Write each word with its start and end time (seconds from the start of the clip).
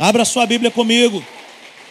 Abra 0.00 0.24
sua 0.24 0.46
Bíblia 0.46 0.70
comigo. 0.70 1.24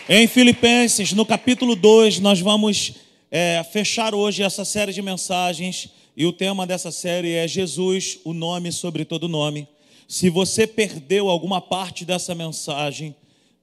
Em 0.07 0.27
Filipenses, 0.27 1.11
no 1.11 1.25
capítulo 1.25 1.75
2, 1.75 2.21
nós 2.21 2.39
vamos 2.39 2.93
é, 3.29 3.61
fechar 3.73 4.15
hoje 4.15 4.43
essa 4.43 4.63
série 4.63 4.93
de 4.93 5.01
mensagens. 5.01 5.89
E 6.15 6.25
o 6.25 6.31
tema 6.31 6.65
dessa 6.65 6.89
série 6.89 7.33
é 7.33 7.45
Jesus, 7.45 8.17
o 8.23 8.31
nome 8.31 8.71
sobre 8.71 9.03
todo 9.03 9.27
nome. 9.27 9.67
Se 10.07 10.29
você 10.29 10.65
perdeu 10.65 11.27
alguma 11.27 11.59
parte 11.59 12.05
dessa 12.05 12.33
mensagem, 12.33 13.13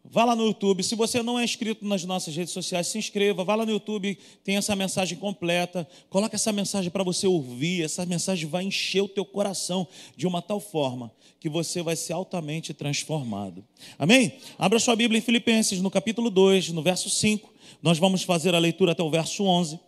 Vá 0.07 0.25
lá 0.25 0.37
no 0.37 0.45
YouTube. 0.45 0.83
Se 0.83 0.95
você 0.95 1.23
não 1.23 1.39
é 1.39 1.45
inscrito 1.45 1.87
nas 1.87 2.05
nossas 2.05 2.37
redes 2.37 2.53
sociais, 2.53 2.89
se 2.89 2.99
inscreva. 2.99 3.43
Vá 3.43 3.55
lá 3.55 3.65
no 3.65 3.73
YouTube, 3.73 4.19
tem 4.45 4.57
essa 4.57 4.77
mensagem 4.77 5.17
completa. 5.17 5.89
Coloque 6.11 6.35
essa 6.35 6.53
mensagem 6.53 6.91
para 6.91 7.03
você 7.03 7.27
ouvir. 7.27 7.83
Essa 7.83 8.05
mensagem 8.05 8.47
vai 8.47 8.65
encher 8.65 9.01
o 9.01 9.09
teu 9.09 9.25
coração 9.25 9.89
de 10.15 10.27
uma 10.27 10.43
tal 10.43 10.61
forma 10.61 11.11
que 11.41 11.49
você 11.49 11.83
vai 11.83 11.97
ser 11.97 12.13
altamente 12.13 12.75
transformado. 12.75 13.65
Amém? 13.99 14.35
Abra 14.59 14.79
sua 14.79 14.95
Bíblia 14.95 15.19
em 15.19 15.23
Filipenses, 15.23 15.81
no 15.81 15.91
capítulo 15.91 16.29
2, 16.29 16.71
no 16.71 16.83
verso 16.83 17.09
5. 17.09 17.53
Nós 17.83 17.99
vamos 17.99 18.23
fazer 18.23 18.55
a 18.55 18.59
leitura 18.59 18.93
até 18.93 19.03
o 19.03 19.11
verso 19.11 19.45
11. 19.45 19.81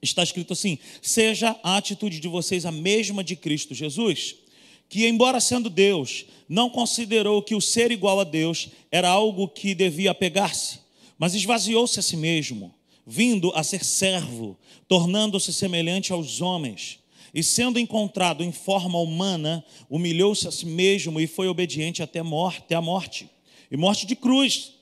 Está 0.00 0.22
escrito 0.22 0.52
assim: 0.52 0.78
Seja 1.02 1.58
a 1.62 1.76
atitude 1.76 2.20
de 2.20 2.28
vocês 2.28 2.64
a 2.64 2.72
mesma 2.72 3.24
de 3.24 3.34
Cristo 3.34 3.74
Jesus 3.74 4.43
que, 4.88 5.06
embora 5.06 5.40
sendo 5.40 5.68
Deus, 5.68 6.26
não 6.48 6.68
considerou 6.68 7.42
que 7.42 7.54
o 7.54 7.60
ser 7.60 7.90
igual 7.90 8.20
a 8.20 8.24
Deus 8.24 8.68
era 8.90 9.08
algo 9.08 9.48
que 9.48 9.74
devia 9.74 10.10
apegar-se, 10.10 10.80
mas 11.18 11.34
esvaziou-se 11.34 11.98
a 11.98 12.02
si 12.02 12.16
mesmo, 12.16 12.74
vindo 13.06 13.52
a 13.54 13.62
ser 13.62 13.84
servo, 13.84 14.56
tornando-se 14.88 15.52
semelhante 15.52 16.12
aos 16.12 16.40
homens. 16.40 16.98
E 17.32 17.42
sendo 17.42 17.80
encontrado 17.80 18.44
em 18.44 18.52
forma 18.52 18.98
humana, 18.98 19.64
humilhou-se 19.90 20.46
a 20.46 20.52
si 20.52 20.66
mesmo 20.66 21.20
e 21.20 21.26
foi 21.26 21.48
obediente 21.48 22.02
até 22.02 22.22
morte, 22.22 22.74
a 22.74 22.80
morte, 22.80 23.28
e 23.70 23.76
morte 23.76 24.06
de 24.06 24.14
cruz. 24.14 24.74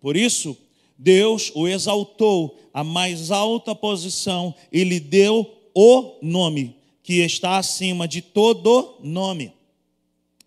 Por 0.00 0.16
isso, 0.16 0.56
Deus 0.98 1.50
o 1.54 1.66
exaltou 1.66 2.58
à 2.72 2.84
mais 2.84 3.30
alta 3.30 3.74
posição 3.74 4.54
e 4.70 4.84
lhe 4.84 5.00
deu 5.00 5.50
o 5.74 6.18
nome 6.20 6.75
que 7.06 7.20
está 7.20 7.56
acima 7.56 8.08
de 8.08 8.20
todo 8.20 8.96
nome, 9.00 9.52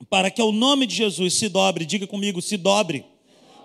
para 0.09 0.29
que 0.29 0.41
o 0.41 0.51
nome 0.51 0.85
de 0.85 0.93
Jesus 0.93 1.35
se 1.35 1.47
dobre, 1.47 1.85
diga 1.85 2.05
comigo, 2.05 2.41
se 2.41 2.57
dobre, 2.57 3.05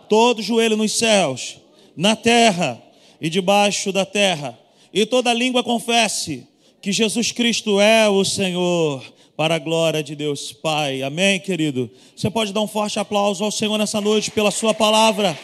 todo 0.09 0.41
joelho 0.41 0.77
nos 0.77 0.93
céus, 0.93 1.57
na 1.97 2.15
terra 2.15 2.81
e 3.21 3.29
debaixo 3.29 3.91
da 3.91 4.07
terra, 4.07 4.57
e 4.93 5.05
toda 5.05 5.35
língua 5.35 5.65
confesse 5.65 6.47
que 6.81 6.93
Jesus 6.93 7.33
Cristo 7.33 7.81
é 7.81 8.09
o 8.09 8.25
Senhor, 8.25 9.05
para 9.37 9.57
a 9.57 9.59
glória 9.59 10.01
de 10.01 10.15
Deus 10.15 10.53
Pai. 10.53 11.03
Amém, 11.03 11.41
querido? 11.41 11.91
Você 12.15 12.31
pode 12.31 12.53
dar 12.53 12.61
um 12.61 12.69
forte 12.69 13.01
aplauso 13.01 13.43
ao 13.43 13.51
Senhor 13.51 13.77
nessa 13.77 14.01
noite 14.01 14.31
pela 14.31 14.53
Sua 14.53 14.73
palavra. 14.73 15.37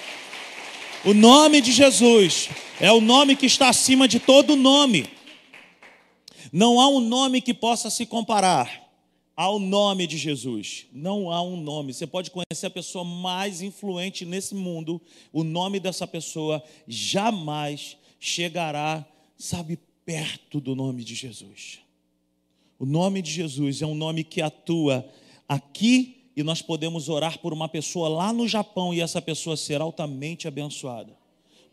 O 1.04 1.12
nome 1.12 1.60
de 1.60 1.72
Jesus 1.72 2.48
é 2.80 2.92
o 2.92 3.00
nome 3.00 3.34
que 3.34 3.46
está 3.46 3.68
acima 3.68 4.06
de 4.06 4.20
todo 4.20 4.54
nome. 4.54 5.18
Não 6.52 6.80
há 6.80 6.88
um 6.88 7.00
nome 7.00 7.40
que 7.40 7.54
possa 7.54 7.90
se 7.90 8.04
comparar 8.04 8.88
ao 9.36 9.58
nome 9.58 10.06
de 10.06 10.18
Jesus. 10.18 10.86
Não 10.92 11.30
há 11.30 11.40
um 11.42 11.56
nome. 11.56 11.94
Você 11.94 12.06
pode 12.06 12.30
conhecer 12.30 12.66
a 12.66 12.70
pessoa 12.70 13.04
mais 13.04 13.62
influente 13.62 14.24
nesse 14.24 14.54
mundo, 14.54 15.00
o 15.32 15.44
nome 15.44 15.78
dessa 15.78 16.06
pessoa 16.06 16.62
jamais 16.86 17.96
chegará, 18.18 19.06
sabe, 19.38 19.78
perto 20.04 20.60
do 20.60 20.74
nome 20.74 21.04
de 21.04 21.14
Jesus. 21.14 21.78
O 22.78 22.84
nome 22.84 23.22
de 23.22 23.30
Jesus 23.30 23.80
é 23.80 23.86
um 23.86 23.94
nome 23.94 24.24
que 24.24 24.42
atua 24.42 25.08
aqui 25.48 26.30
e 26.36 26.42
nós 26.42 26.62
podemos 26.62 27.08
orar 27.08 27.38
por 27.38 27.52
uma 27.52 27.68
pessoa 27.68 28.08
lá 28.08 28.32
no 28.32 28.48
Japão 28.48 28.92
e 28.92 29.00
essa 29.00 29.22
pessoa 29.22 29.56
ser 29.56 29.80
altamente 29.80 30.48
abençoada 30.48 31.19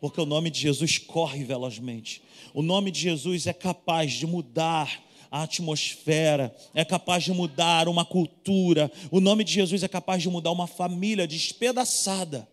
porque 0.00 0.20
o 0.20 0.26
nome 0.26 0.50
de 0.50 0.60
Jesus 0.60 0.98
corre 0.98 1.44
velozmente. 1.44 2.22
O 2.54 2.62
nome 2.62 2.90
de 2.90 3.00
Jesus 3.00 3.46
é 3.46 3.52
capaz 3.52 4.12
de 4.12 4.26
mudar 4.26 5.02
a 5.30 5.42
atmosfera, 5.42 6.54
é 6.74 6.84
capaz 6.84 7.24
de 7.24 7.32
mudar 7.32 7.88
uma 7.88 8.04
cultura. 8.04 8.90
O 9.10 9.20
nome 9.20 9.44
de 9.44 9.52
Jesus 9.52 9.82
é 9.82 9.88
capaz 9.88 10.22
de 10.22 10.28
mudar 10.28 10.50
uma 10.50 10.66
família 10.66 11.26
despedaçada. 11.26 12.48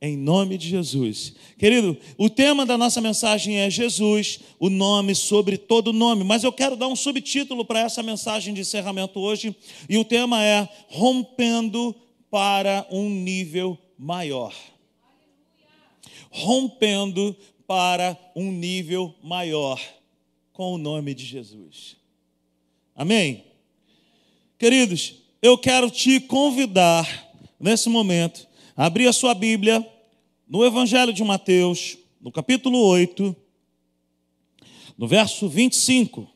Em 0.00 0.16
nome 0.16 0.56
de 0.56 0.68
Jesus. 0.68 1.34
Querido, 1.58 1.96
o 2.16 2.30
tema 2.30 2.64
da 2.64 2.78
nossa 2.78 3.00
mensagem 3.00 3.56
é 3.56 3.68
Jesus, 3.68 4.38
o 4.60 4.70
nome 4.70 5.12
sobre 5.12 5.58
todo 5.58 5.92
nome. 5.92 6.22
Mas 6.22 6.44
eu 6.44 6.52
quero 6.52 6.76
dar 6.76 6.86
um 6.86 6.94
subtítulo 6.94 7.64
para 7.64 7.80
essa 7.80 8.00
mensagem 8.02 8.54
de 8.54 8.60
encerramento 8.60 9.18
hoje. 9.18 9.54
E 9.88 9.98
o 9.98 10.04
tema 10.04 10.42
é 10.44 10.68
Rompendo 10.88 11.94
para 12.30 12.86
um 12.90 13.10
nível 13.10 13.76
maior 13.98 14.54
rompendo 16.30 17.36
para 17.66 18.18
um 18.34 18.50
nível 18.50 19.14
maior 19.22 19.80
com 20.52 20.72
o 20.72 20.78
nome 20.78 21.14
de 21.14 21.24
Jesus. 21.24 21.96
Amém? 22.94 23.44
Queridos, 24.58 25.16
eu 25.40 25.56
quero 25.56 25.90
te 25.90 26.18
convidar 26.18 27.06
nesse 27.60 27.88
momento 27.88 28.46
a 28.76 28.86
abrir 28.86 29.06
a 29.06 29.12
sua 29.12 29.34
Bíblia 29.34 29.86
no 30.48 30.64
Evangelho 30.64 31.12
de 31.12 31.22
Mateus, 31.22 31.98
no 32.20 32.32
capítulo 32.32 32.78
8, 32.78 33.36
no 34.96 35.06
verso 35.06 35.48
25. 35.48 36.28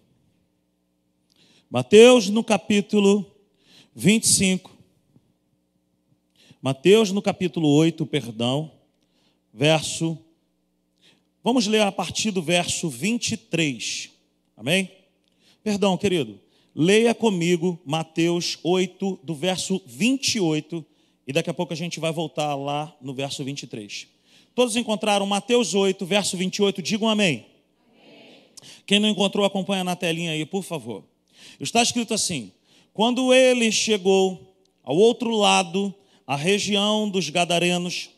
Mateus 1.70 2.28
no 2.28 2.44
capítulo 2.44 3.26
25. 3.94 4.70
Mateus 6.60 7.10
no 7.10 7.22
capítulo 7.22 7.68
8, 7.74 8.06
perdão 8.06 8.81
verso. 9.52 10.18
Vamos 11.44 11.66
ler 11.66 11.82
a 11.82 11.92
partir 11.92 12.30
do 12.30 12.40
verso 12.40 12.88
23. 12.88 14.10
Amém? 14.56 14.90
Perdão, 15.62 15.96
querido. 15.96 16.40
Leia 16.74 17.14
comigo 17.14 17.78
Mateus 17.84 18.58
8, 18.62 19.20
do 19.22 19.34
verso 19.34 19.82
28, 19.84 20.84
e 21.26 21.32
daqui 21.32 21.50
a 21.50 21.54
pouco 21.54 21.72
a 21.72 21.76
gente 21.76 22.00
vai 22.00 22.10
voltar 22.10 22.54
lá 22.54 22.96
no 23.00 23.12
verso 23.12 23.44
23. 23.44 24.08
Todos 24.54 24.74
encontraram 24.76 25.26
Mateus 25.26 25.74
8, 25.74 26.04
verso 26.06 26.36
28, 26.36 26.80
digam 26.80 27.08
amém. 27.08 27.46
amém. 27.94 28.68
Quem 28.86 28.98
não 28.98 29.08
encontrou, 29.08 29.44
acompanha 29.44 29.84
na 29.84 29.94
telinha 29.94 30.32
aí, 30.32 30.46
por 30.46 30.62
favor. 30.62 31.04
Está 31.60 31.82
escrito 31.82 32.14
assim: 32.14 32.52
Quando 32.94 33.34
ele 33.34 33.70
chegou 33.70 34.56
ao 34.82 34.96
outro 34.96 35.36
lado, 35.36 35.94
a 36.26 36.36
região 36.36 37.08
dos 37.08 37.28
Gadarenos, 37.28 38.10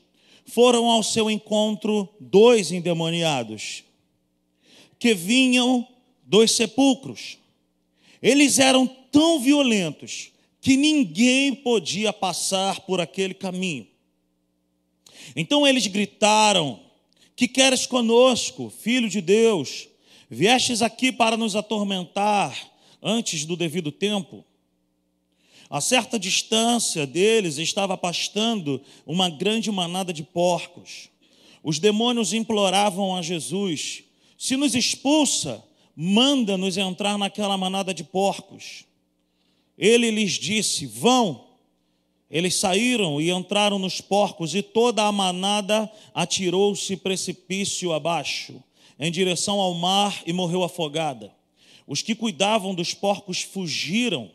foram 0.45 0.91
ao 0.91 1.03
seu 1.03 1.31
encontro 1.31 2.09
dois 2.21 2.71
endemoniados, 2.71 3.85
que 4.99 5.15
vinham 5.15 5.87
dos 6.23 6.53
sepulcros. 6.53 7.39
Eles 8.23 8.59
eram 8.59 8.87
tão 8.87 9.41
violentos 9.41 10.31
que 10.61 10.77
ninguém 10.77 11.55
podia 11.55 12.13
passar 12.13 12.81
por 12.81 13.01
aquele 13.01 13.35
caminho. 13.35 13.87
Então 15.37 15.67
eles 15.67 15.87
gritaram: 15.87 16.81
Que 17.37 17.47
queres 17.47 17.87
conosco, 17.87 18.71
filho 18.71 19.09
de 19.09 19.21
Deus? 19.21 19.89
Viestes 20.31 20.83
aqui 20.83 21.13
para 21.13 21.37
nos 21.37 21.55
atormentar 21.55 22.57
antes 23.03 23.45
do 23.45 23.57
devido 23.57 23.93
tempo? 23.93 24.45
A 25.75 25.81
certa 25.81 26.21
distância 26.21 27.05
deles 27.05 27.59
estava 27.59 27.99
pastando 27.99 28.81
uma 29.05 29.29
grande 29.29 29.73
manada 29.73 30.13
de 30.13 30.23
porcos. 30.23 31.09
Os 31.65 31.81
demônios 31.81 32.33
imploravam 32.33 33.17
a 33.17 33.21
Jesus: 33.21 34.05
Se 34.39 34.57
nos 34.57 34.77
expulsa, 34.77 35.65
manda-nos 35.97 36.77
entrar 36.77 37.19
naquela 37.19 37.59
manada 37.59 37.93
de 37.93 38.05
porcos. 38.05 38.85
Ele 39.77 40.13
lhes 40.13 40.35
disse: 40.35 40.87
Vão. 40.87 41.45
Eles 42.31 42.55
saíram 42.55 43.21
e 43.21 43.33
entraram 43.33 43.77
nos 43.77 44.01
porcos, 44.01 44.55
e 44.55 44.63
toda 44.63 45.03
a 45.03 45.11
manada 45.11 45.91
atirou-se 46.15 46.97
precipício 46.99 47.93
abaixo, 47.93 48.63
em 48.97 49.11
direção 49.11 49.59
ao 49.59 49.75
mar, 49.75 50.23
e 50.25 50.33
morreu 50.33 50.63
afogada. 50.63 51.35
Os 51.85 52.01
que 52.01 52.15
cuidavam 52.15 52.73
dos 52.77 52.95
porcos 52.95 53.43
fugiram 53.43 54.31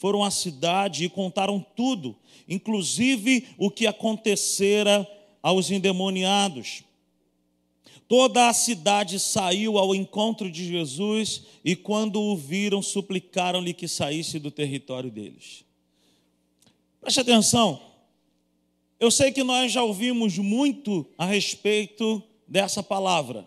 foram 0.00 0.24
à 0.24 0.30
cidade 0.30 1.04
e 1.04 1.10
contaram 1.10 1.64
tudo, 1.76 2.16
inclusive 2.48 3.48
o 3.58 3.70
que 3.70 3.86
acontecera 3.86 5.06
aos 5.42 5.70
endemoniados. 5.70 6.82
Toda 8.08 8.48
a 8.48 8.54
cidade 8.54 9.20
saiu 9.20 9.76
ao 9.76 9.94
encontro 9.94 10.50
de 10.50 10.66
Jesus 10.66 11.42
e, 11.62 11.76
quando 11.76 12.18
o 12.18 12.34
viram, 12.34 12.80
suplicaram-lhe 12.80 13.74
que 13.74 13.86
saísse 13.86 14.38
do 14.38 14.50
território 14.50 15.10
deles. 15.10 15.64
Preste 16.98 17.20
atenção, 17.20 17.78
eu 18.98 19.10
sei 19.10 19.30
que 19.30 19.44
nós 19.44 19.70
já 19.70 19.82
ouvimos 19.82 20.38
muito 20.38 21.06
a 21.18 21.26
respeito 21.26 22.22
dessa 22.48 22.82
palavra. 22.82 23.46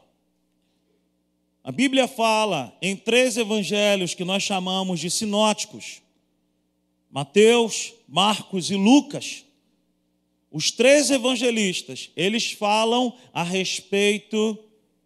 A 1.63 1.71
Bíblia 1.71 2.07
fala 2.07 2.77
em 2.79 2.95
três 2.95 3.37
evangelhos 3.37 4.13
que 4.13 4.23
nós 4.23 4.43
chamamos 4.43 4.99
de 4.99 5.09
sinóticos. 5.09 6.02
Mateus, 7.13 7.93
Marcos 8.07 8.71
e 8.71 8.75
Lucas. 8.75 9.45
os 10.51 10.71
três 10.71 11.11
evangelistas, 11.11 12.09
eles 12.15 12.51
falam 12.51 13.15
a 13.31 13.43
respeito 13.43 14.57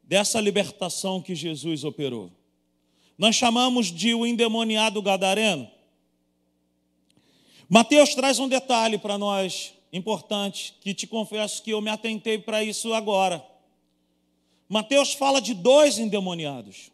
dessa 0.03 0.39
libertação 0.39 1.21
que 1.21 1.35
Jesus 1.35 1.83
operou. 1.83 2.31
Nós 3.17 3.35
chamamos 3.35 3.87
de 3.87 4.13
o 4.13 4.25
endemoniado 4.25 5.01
gadareno. 5.01 5.69
Mateus 7.67 8.15
traz 8.15 8.39
um 8.39 8.47
detalhe 8.47 8.97
para 8.97 9.17
nós 9.17 9.73
importante, 9.91 10.75
que 10.79 10.93
te 10.93 11.05
confesso 11.07 11.61
que 11.61 11.71
eu 11.71 11.81
me 11.81 11.89
atentei 11.89 12.37
para 12.37 12.63
isso 12.63 12.93
agora. 12.93 13.45
Mateus 14.69 15.13
fala 15.13 15.41
de 15.41 15.53
dois 15.53 15.99
endemoniados. 15.99 16.89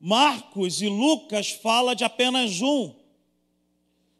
Marcos 0.00 0.80
e 0.80 0.88
Lucas 0.88 1.50
fala 1.50 1.94
de 1.94 2.02
apenas 2.02 2.62
um. 2.62 2.94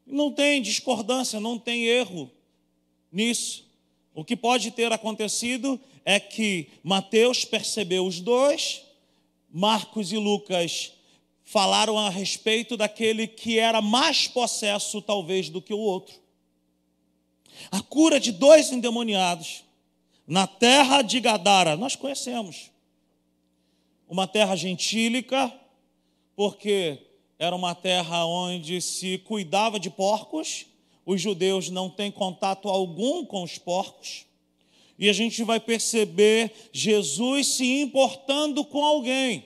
Não 0.06 0.30
tem 0.30 0.62
discordância, 0.62 1.40
não 1.40 1.58
tem 1.58 1.84
erro 1.84 2.30
nisso. 3.10 3.66
O 4.14 4.24
que 4.24 4.36
pode 4.36 4.70
ter 4.70 4.92
acontecido 4.92 5.78
é 6.04 6.20
que 6.20 6.68
Mateus 6.82 7.44
percebeu 7.44 8.06
os 8.06 8.20
dois, 8.20 8.82
Marcos 9.50 10.12
e 10.12 10.16
Lucas 10.16 10.92
falaram 11.44 11.98
a 11.98 12.10
respeito 12.10 12.76
daquele 12.76 13.26
que 13.26 13.58
era 13.58 13.80
mais 13.80 14.26
possesso, 14.26 15.00
talvez, 15.00 15.48
do 15.48 15.62
que 15.62 15.72
o 15.72 15.78
outro. 15.78 16.14
A 17.70 17.80
cura 17.80 18.20
de 18.20 18.32
dois 18.32 18.70
endemoniados 18.72 19.64
na 20.26 20.46
terra 20.46 21.02
de 21.02 21.20
Gadara, 21.20 21.76
nós 21.76 21.94
conhecemos. 21.94 22.70
Uma 24.08 24.26
terra 24.26 24.56
gentílica, 24.56 25.52
porque 26.34 27.05
era 27.38 27.54
uma 27.54 27.74
terra 27.74 28.24
onde 28.24 28.80
se 28.80 29.18
cuidava 29.18 29.78
de 29.78 29.90
porcos, 29.90 30.66
os 31.04 31.20
judeus 31.20 31.68
não 31.70 31.88
têm 31.88 32.10
contato 32.10 32.68
algum 32.68 33.24
com 33.24 33.42
os 33.42 33.58
porcos, 33.58 34.24
e 34.98 35.08
a 35.08 35.12
gente 35.12 35.44
vai 35.44 35.60
perceber 35.60 36.52
Jesus 36.72 37.46
se 37.48 37.80
importando 37.80 38.64
com 38.64 38.84
alguém. 38.84 39.44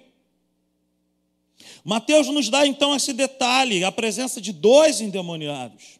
Mateus 1.84 2.28
nos 2.28 2.48
dá 2.48 2.66
então 2.66 2.94
esse 2.94 3.12
detalhe, 3.12 3.84
a 3.84 3.90
presença 3.90 4.40
de 4.40 4.52
dois 4.52 5.00
endemoniados. 5.00 5.98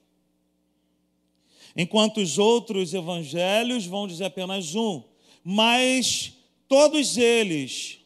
Enquanto 1.77 2.19
os 2.21 2.39
outros 2.39 2.95
evangelhos 2.95 3.87
vão 3.87 4.07
dizer 4.07 4.27
apenas 4.27 4.75
um, 4.75 5.03
mas 5.45 6.33
todos 6.69 7.17
eles 7.17 7.99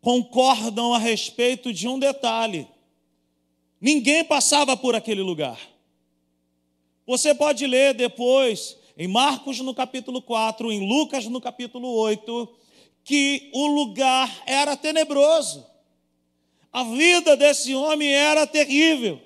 concordam 0.00 0.92
a 0.92 0.98
respeito 0.98 1.72
de 1.72 1.88
um 1.88 1.98
detalhe: 1.98 2.68
ninguém 3.80 4.24
passava 4.24 4.76
por 4.76 4.94
aquele 4.94 5.22
lugar. 5.22 5.58
Você 7.06 7.34
pode 7.34 7.66
ler 7.66 7.94
depois, 7.94 8.76
em 8.98 9.06
Marcos 9.06 9.60
no 9.60 9.74
capítulo 9.74 10.20
4, 10.20 10.72
em 10.72 10.88
Lucas 10.88 11.26
no 11.26 11.40
capítulo 11.40 11.88
8, 11.88 12.48
que 13.04 13.50
o 13.52 13.66
lugar 13.68 14.42
era 14.46 14.76
tenebroso. 14.76 15.64
A 16.72 16.82
vida 16.82 17.36
desse 17.36 17.74
homem 17.74 18.12
era 18.12 18.46
terrível. 18.46 19.20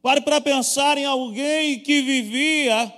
Pare 0.00 0.20
para 0.20 0.40
pensar 0.40 0.96
em 0.96 1.04
alguém 1.04 1.80
que 1.80 2.00
vivia 2.00 2.94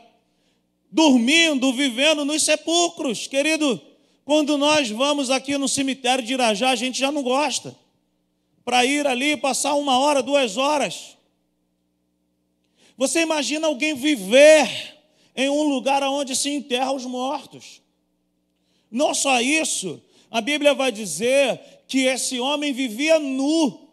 dormindo, 0.91 1.73
vivendo 1.73 2.25
nos 2.25 2.43
sepulcros. 2.43 3.27
Querido, 3.27 3.81
quando 4.25 4.59
nós 4.59 4.91
vamos 4.91 5.31
aqui 5.31 5.57
no 5.57 5.67
cemitério 5.67 6.23
de 6.23 6.35
Irajá, 6.35 6.71
a 6.71 6.77
gente 6.77 6.99
já 6.99 7.11
não 7.11 7.23
gosta. 7.23 7.75
Para 8.69 8.85
ir 8.85 9.07
ali 9.07 9.35
passar 9.35 9.73
uma 9.77 9.99
hora, 9.99 10.23
duas 10.23 10.59
horas. 10.59 11.17
Você 12.99 13.23
imagina 13.23 13.67
alguém 13.67 13.95
viver 13.95 14.69
em 15.35 15.49
um 15.49 15.63
lugar 15.63 16.03
onde 16.03 16.37
se 16.37 16.51
enterra 16.51 16.93
os 16.93 17.07
mortos. 17.07 17.81
Não 18.91 19.15
só 19.15 19.41
isso, 19.41 20.03
a 20.31 20.43
Bíblia 20.43 20.75
vai 20.75 20.93
dizer 20.93 21.59
que 21.89 22.01
esse 22.01 22.39
homem 22.39 22.75
vivia 22.75 23.19
nu. 23.19 23.89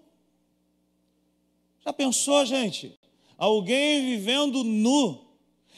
Já 1.86 1.94
pensou, 1.94 2.45
gente? 2.45 3.00
alguém 3.38 4.06
vivendo 4.06 4.62
nu, 4.62 5.25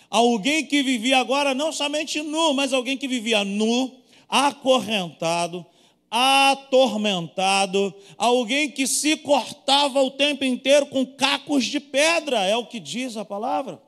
alguém 0.09 0.65
que 0.65 0.81
vivia 0.81 1.19
agora 1.19 1.53
não 1.53 1.71
somente 1.71 2.19
nu, 2.23 2.51
mas 2.55 2.73
alguém 2.73 2.97
que 2.97 3.07
vivia 3.07 3.44
nu, 3.44 3.95
acorrentado, 4.27 5.63
atormentado, 6.09 7.94
alguém 8.18 8.71
que 8.71 8.88
se 8.88 9.18
cortava 9.18 10.01
o 10.01 10.12
tempo 10.12 10.44
inteiro 10.44 10.86
com 10.88 11.06
cacos 11.06 11.65
de 11.65 11.80
pedra, 11.80 12.39
é 12.45 12.56
o 12.56 12.65
que 12.65 12.80
diz 12.80 13.18
a 13.18 13.25
palavra. 13.25 13.81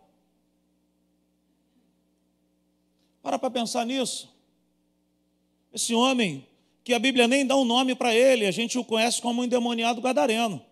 Para 3.22 3.40
para 3.40 3.50
pensar 3.50 3.86
nisso. 3.86 4.34
Esse 5.74 5.94
homem, 5.94 6.46
que 6.84 6.94
a 6.94 7.00
Bíblia 7.00 7.28
nem 7.28 7.46
dá 7.46 7.56
um 7.56 7.66
nome 7.66 7.96
para 7.96 8.14
ele, 8.14 8.46
a 8.46 8.52
gente 8.52 8.78
o 8.78 8.84
conhece 8.84 9.22
como 9.22 9.42
um 9.42 9.46
endemoniado 9.46 10.02
gadareno. 10.02 10.66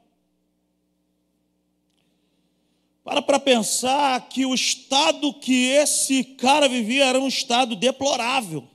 Para 3.04 3.22
para 3.22 3.40
pensar 3.40 4.28
que 4.28 4.46
o 4.46 4.54
estado 4.54 5.34
que 5.34 5.68
esse 5.68 6.24
cara 6.24 6.68
vivia 6.68 7.06
era 7.06 7.20
um 7.20 7.28
estado 7.28 7.74
deplorável. 7.76 8.68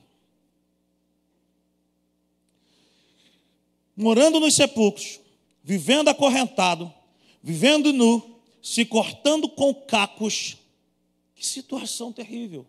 Morando 3.95 4.39
nos 4.39 4.55
sepulcros, 4.55 5.19
vivendo 5.63 6.09
acorrentado, 6.09 6.91
vivendo 7.41 7.93
nu, 7.93 8.41
se 8.61 8.85
cortando 8.85 9.47
com 9.49 9.73
cacos. 9.73 10.57
Que 11.35 11.45
situação 11.45 12.11
terrível. 12.11 12.65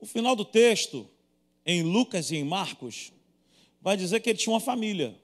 O 0.00 0.06
final 0.06 0.36
do 0.36 0.44
texto, 0.44 1.08
em 1.64 1.82
Lucas 1.82 2.30
e 2.30 2.36
em 2.36 2.44
Marcos, 2.44 3.12
vai 3.80 3.96
dizer 3.96 4.20
que 4.20 4.30
ele 4.30 4.38
tinha 4.38 4.52
uma 4.52 4.60
família. 4.60 5.20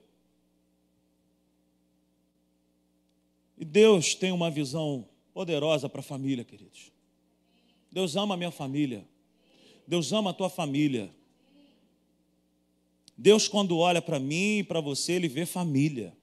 E 3.57 3.63
Deus 3.63 4.13
tem 4.13 4.31
uma 4.31 4.51
visão 4.51 5.07
poderosa 5.33 5.87
para 5.87 6.01
a 6.01 6.03
família, 6.03 6.43
queridos. 6.43 6.91
Deus 7.91 8.15
ama 8.15 8.33
a 8.33 8.37
minha 8.37 8.51
família. 8.51 9.07
Deus 9.87 10.11
ama 10.13 10.31
a 10.31 10.33
tua 10.33 10.49
família. 10.49 11.13
Deus, 13.17 13.47
quando 13.47 13.77
olha 13.77 14.01
para 14.01 14.19
mim 14.19 14.59
e 14.59 14.63
para 14.63 14.81
você, 14.81 15.13
Ele 15.13 15.27
vê 15.27 15.45
família. 15.45 16.15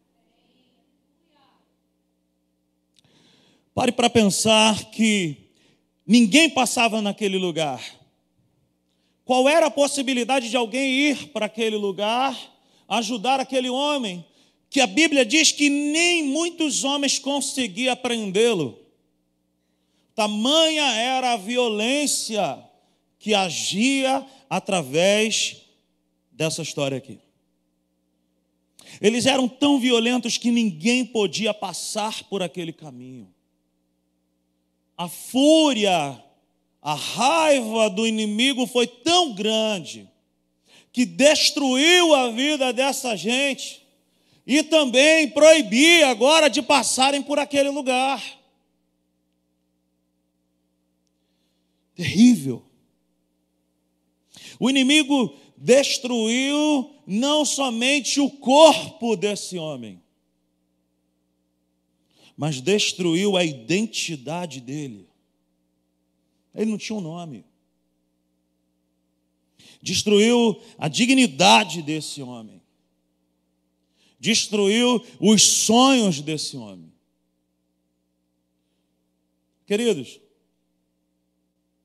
Pare 3.75 3.93
para 3.93 4.11
pensar 4.11 4.91
que 4.91 5.37
ninguém 6.06 6.51
passava 6.51 7.01
naquele 7.01 7.39
lugar. 7.39 7.82
Qual 9.25 9.49
era 9.49 9.67
a 9.67 9.70
possibilidade 9.70 10.51
de 10.51 10.56
alguém 10.56 10.91
ir 10.91 11.29
para 11.29 11.46
aquele 11.46 11.77
lugar, 11.77 12.37
ajudar 12.89 13.39
aquele 13.39 13.70
homem? 13.70 14.25
que 14.70 14.81
a 14.81 14.87
Bíblia 14.87 15.27
diz 15.27 15.51
que 15.51 15.69
nem 15.69 16.23
muitos 16.23 16.84
homens 16.84 17.19
conseguiam 17.19 17.96
prendê-lo. 17.96 18.79
Tamanha 20.15 20.84
era 20.94 21.32
a 21.32 21.37
violência 21.37 22.56
que 23.20 23.34
agia 23.34 24.27
através 24.48 25.58
dessa 26.32 26.62
história 26.62 26.96
aqui. 26.96 27.20
Eles 29.00 29.27
eram 29.27 29.46
tão 29.46 29.79
violentos 29.79 30.39
que 30.39 30.50
ninguém 30.50 31.05
podia 31.05 31.53
passar 31.53 32.24
por 32.24 32.43
aquele 32.43 32.72
caminho. 32.72 33.32
A 34.96 35.06
fúria, 35.06 36.22
a 36.82 36.94
raiva 36.94 37.91
do 37.91 38.06
inimigo 38.06 38.67
foi 38.67 38.86
tão 38.86 39.34
grande 39.34 40.08
que 40.91 41.05
destruiu 41.05 42.15
a 42.15 42.31
vida 42.31 42.72
dessa 42.72 43.15
gente 43.17 43.86
e 44.46 44.62
também 44.62 45.29
proibir 45.29 46.05
agora 46.05 46.48
de 46.48 46.62
passarem 46.62 47.22
por 47.22 47.39
aquele 47.39 47.69
lugar. 47.69 48.41
Terrível. 51.94 52.69
O 54.60 54.70
inimigo 54.70 55.36
destruiu 55.56 56.94
não 57.05 57.44
somente 57.44 58.20
o 58.20 58.31
corpo 58.31 59.17
desse 59.17 59.58
homem, 59.58 60.00
mas 62.36 62.60
destruiu 62.60 63.36
a 63.36 63.44
identidade 63.44 64.60
dele. 64.60 65.08
Ele 66.55 66.70
não 66.70 66.79
tinha 66.79 66.96
um 66.96 67.00
nome. 67.00 67.44
Destruiu 69.82 70.60
a 70.79 70.86
dignidade 70.86 71.82
desse 71.82 72.22
homem 72.22 72.60
destruiu 74.20 75.02
os 75.19 75.43
sonhos 75.43 76.20
desse 76.20 76.56
homem. 76.56 76.93
Queridos, 79.67 80.20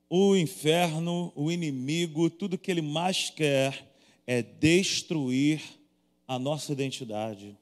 o 0.09 0.35
inferno, 0.35 1.31
o 1.35 1.51
inimigo, 1.51 2.29
tudo 2.29 2.57
que 2.57 2.69
ele 2.69 2.81
mais 2.81 3.29
quer 3.29 3.91
é 4.27 4.41
destruir 4.41 5.61
a 6.27 6.39
nossa 6.39 6.71
identidade, 6.71 7.57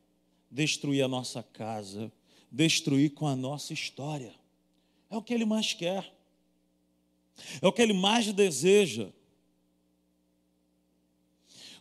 destruir 0.50 1.04
a 1.04 1.08
nossa 1.08 1.42
casa, 1.44 2.12
destruir 2.52 3.12
com 3.12 3.28
a 3.28 3.36
nossa 3.36 3.74
história. 3.74 4.34
É 5.10 5.18
o 5.18 5.22
que 5.22 5.34
ele 5.34 5.46
mais 5.46 5.74
quer. 5.74 6.14
É 7.62 7.68
o 7.68 7.72
que 7.72 7.82
ele 7.82 7.94
mais 7.94 8.32
deseja. 8.32 9.10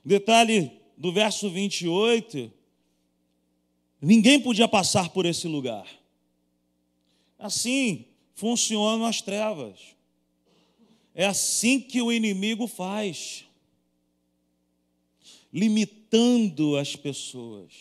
O 0.05 0.09
detalhe 0.09 0.73
do 0.97 1.13
verso 1.13 1.51
28, 1.51 2.53
ninguém 4.01 4.41
podia 4.41 4.67
passar 4.67 5.11
por 5.11 5.27
esse 5.27 5.47
lugar. 5.47 5.87
Assim 7.39 8.07
funcionam 8.35 9.07
as 9.07 9.21
trevas. 9.21 9.79
É 11.15 11.27
assim 11.27 11.79
que 11.79 12.01
o 12.01 12.11
inimigo 12.11 12.67
faz, 12.67 13.45
limitando 15.53 16.77
as 16.77 16.97
pessoas. 16.97 17.73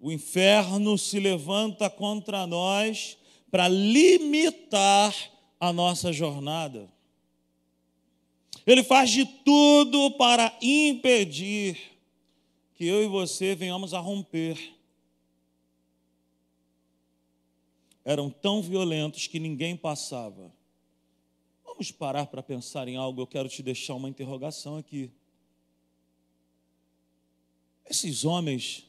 O 0.00 0.12
inferno 0.12 0.98
se 0.98 1.18
levanta 1.18 1.88
contra 1.88 2.46
nós 2.46 3.16
para 3.50 3.68
limitar 3.68 5.14
a 5.58 5.72
nossa 5.72 6.12
jornada. 6.12 6.92
Ele 8.66 8.82
faz 8.82 9.10
de 9.10 9.24
tudo 9.24 10.10
para 10.12 10.54
impedir 10.60 11.78
que 12.74 12.84
eu 12.84 13.02
e 13.02 13.06
você 13.06 13.54
venhamos 13.54 13.94
a 13.94 13.98
romper 13.98 14.73
eram 18.04 18.28
tão 18.28 18.60
violentos 18.60 19.26
que 19.26 19.38
ninguém 19.38 19.76
passava. 19.76 20.52
Vamos 21.64 21.90
parar 21.90 22.26
para 22.26 22.42
pensar 22.42 22.86
em 22.86 22.96
algo, 22.96 23.22
eu 23.22 23.26
quero 23.26 23.48
te 23.48 23.62
deixar 23.62 23.94
uma 23.94 24.08
interrogação 24.08 24.76
aqui. 24.76 25.10
Esses 27.88 28.24
homens, 28.24 28.86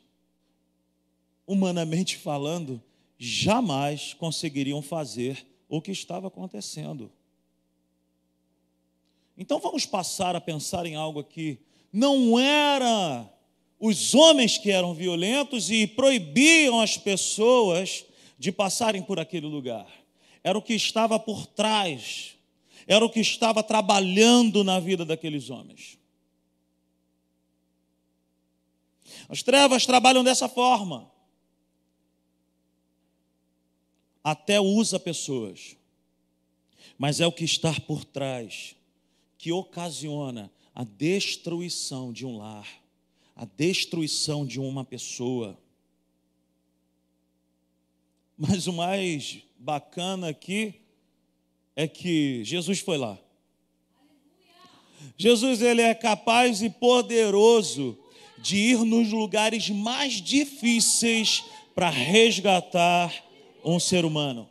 humanamente 1.48 2.18
falando, 2.18 2.82
jamais 3.18 4.14
conseguiriam 4.14 4.82
fazer 4.82 5.46
o 5.70 5.82
que 5.82 5.92
estava 5.92 6.28
acontecendo. 6.28 7.12
Então 9.38 9.60
vamos 9.60 9.86
passar 9.86 10.36
a 10.36 10.42
pensar 10.42 10.86
em 10.86 10.96
algo 10.96 11.20
aqui. 11.20 11.60
Não 11.92 12.40
era 12.40 13.30
os 13.80 14.14
homens 14.14 14.58
que 14.58 14.72
eram 14.72 14.94
violentos 14.94 15.70
e 15.70 15.88
proibiam 15.88 16.80
as 16.80 16.98
pessoas 16.98 18.06
de 18.38 18.52
passarem 18.52 19.02
por 19.02 19.20
aquele 19.20 19.48
lugar. 19.48 19.88
Era 20.44 20.58
o 20.58 20.62
que 20.62 20.74
estava 20.74 21.20
por 21.20 21.46
trás, 21.48 22.38
era 22.86 23.04
o 23.04 23.10
que 23.10 23.20
estava 23.20 23.64
trabalhando 23.64 24.64
na 24.64 24.80
vida 24.80 25.06
daqueles 25.06 25.50
homens. 25.50 25.98
As 29.28 29.42
trevas 29.42 29.86
trabalham 29.86 30.24
dessa 30.24 30.48
forma. 30.48 31.12
Até 34.24 34.60
usa 34.60 35.00
pessoas, 35.00 35.78
mas 36.98 37.20
é 37.20 37.28
o 37.28 37.32
que 37.32 37.44
está 37.44 37.74
por 37.82 38.04
trás 38.04 38.76
que 39.38 39.52
ocasiona 39.52 40.52
a 40.74 40.84
destruição 40.84 42.12
de 42.12 42.26
um 42.26 42.38
lar, 42.38 42.68
a 43.36 43.46
destruição 43.46 44.46
de 44.46 44.60
uma 44.60 44.84
pessoa. 44.84 45.58
Mas 48.38 48.68
o 48.68 48.74
mais 48.74 49.40
bacana 49.58 50.30
aqui 50.30 50.82
é 51.76 51.88
que 51.88 52.44
Jesus 52.44 52.80
foi 52.80 52.98
lá. 52.98 53.18
Jesus 55.18 55.62
ele 55.62 55.82
é 55.82 55.94
capaz 55.94 56.62
e 56.62 56.70
poderoso 56.70 57.98
de 58.38 58.58
ir 58.58 58.78
nos 58.80 59.12
lugares 59.12 59.70
mais 59.70 60.14
difíceis 60.22 61.44
para 61.74 61.90
resgatar 61.90 63.14
um 63.64 63.80
ser 63.80 64.06
humano. 64.06 64.50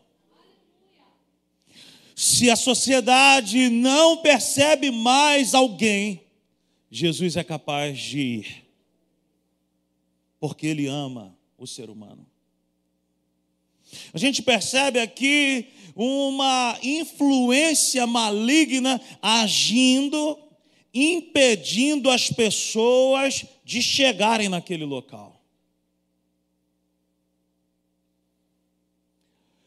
Se 2.16 2.50
a 2.50 2.56
sociedade 2.56 3.68
não 3.68 4.18
percebe 4.18 4.90
mais 4.90 5.54
alguém, 5.54 6.22
Jesus 6.90 7.36
é 7.36 7.42
capaz 7.42 7.98
de 7.98 8.20
ir, 8.20 8.66
porque 10.38 10.66
ele 10.66 10.86
ama 10.86 11.36
o 11.58 11.66
ser 11.66 11.90
humano. 11.90 12.33
A 14.12 14.18
gente 14.18 14.42
percebe 14.42 14.98
aqui 14.98 15.68
uma 15.94 16.78
influência 16.82 18.06
maligna 18.06 19.00
agindo, 19.22 20.38
impedindo 20.92 22.10
as 22.10 22.30
pessoas 22.30 23.44
de 23.64 23.80
chegarem 23.80 24.48
naquele 24.48 24.84
local. 24.84 25.40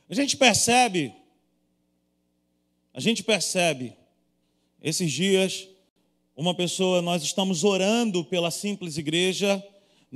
A 0.09 0.13
gente 0.13 0.37
percebe, 0.37 1.13
a 2.93 2.99
gente 2.99 3.23
percebe, 3.23 3.93
esses 4.81 5.11
dias, 5.11 5.67
uma 6.35 6.53
pessoa, 6.53 7.01
nós 7.01 7.23
estamos 7.23 7.63
orando 7.63 8.23
pela 8.23 8.51
simples 8.51 8.97
igreja, 8.97 9.61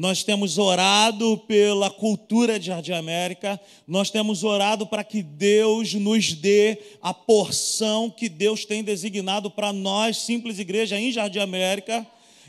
nós 0.01 0.24
temos 0.24 0.58
orado 0.58 1.38
pela 1.48 1.88
cultura 1.88 2.60
de 2.60 2.65
Jardim 2.65 2.93
América, 2.93 3.62
nós 3.86 4.10
temos 4.10 4.43
orado 4.43 4.88
para 4.88 5.03
que 5.03 5.22
Deus 5.22 5.93
nos 5.93 6.34
dê 6.34 6.75
a 7.03 7.13
porção 7.13 8.10
que 8.10 8.27
Deus 8.27 8.65
tem 8.65 8.84
designado 8.84 9.51
para 9.51 9.72
nós, 9.72 10.17
simples 10.17 10.58
igreja 10.58 11.00
em 11.00 11.12
Jardim 11.12 11.38
América, 11.38 12.03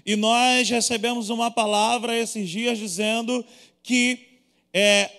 e 0.06 0.16
nós 0.16 0.70
recebemos 0.70 1.28
uma 1.28 1.50
palavra 1.50 2.18
esses 2.18 2.48
dias 2.48 2.78
dizendo 2.78 3.44
que 3.82 4.40
é, 4.72 5.10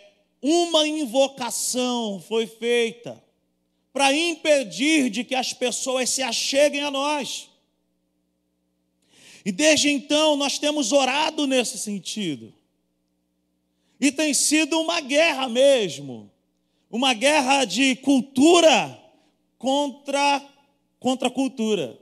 uma 0.42 0.88
invocação 0.88 2.20
foi 2.28 2.48
feita 2.48 3.24
para 3.94 4.12
impedir 4.12 5.12
de 5.12 5.24
que 5.24 5.36
as 5.36 5.54
pessoas 5.54 6.10
se 6.10 6.24
acheguem 6.24 6.82
a 6.82 6.90
nós. 6.90 7.53
E 9.46 9.52
desde 9.52 9.90
então 9.90 10.36
nós 10.36 10.58
temos 10.58 10.92
orado 10.92 11.46
nesse 11.46 11.78
sentido. 11.78 12.54
E 14.00 14.12
tem 14.12 14.34
sido 14.34 14.80
uma 14.80 15.00
guerra 15.02 15.48
mesmo, 15.48 16.30
uma 16.90 17.14
guerra 17.14 17.66
de 17.66 17.96
cultura 17.98 19.00
contra 19.58 20.42
contra 21.00 21.30
cultura. 21.30 22.00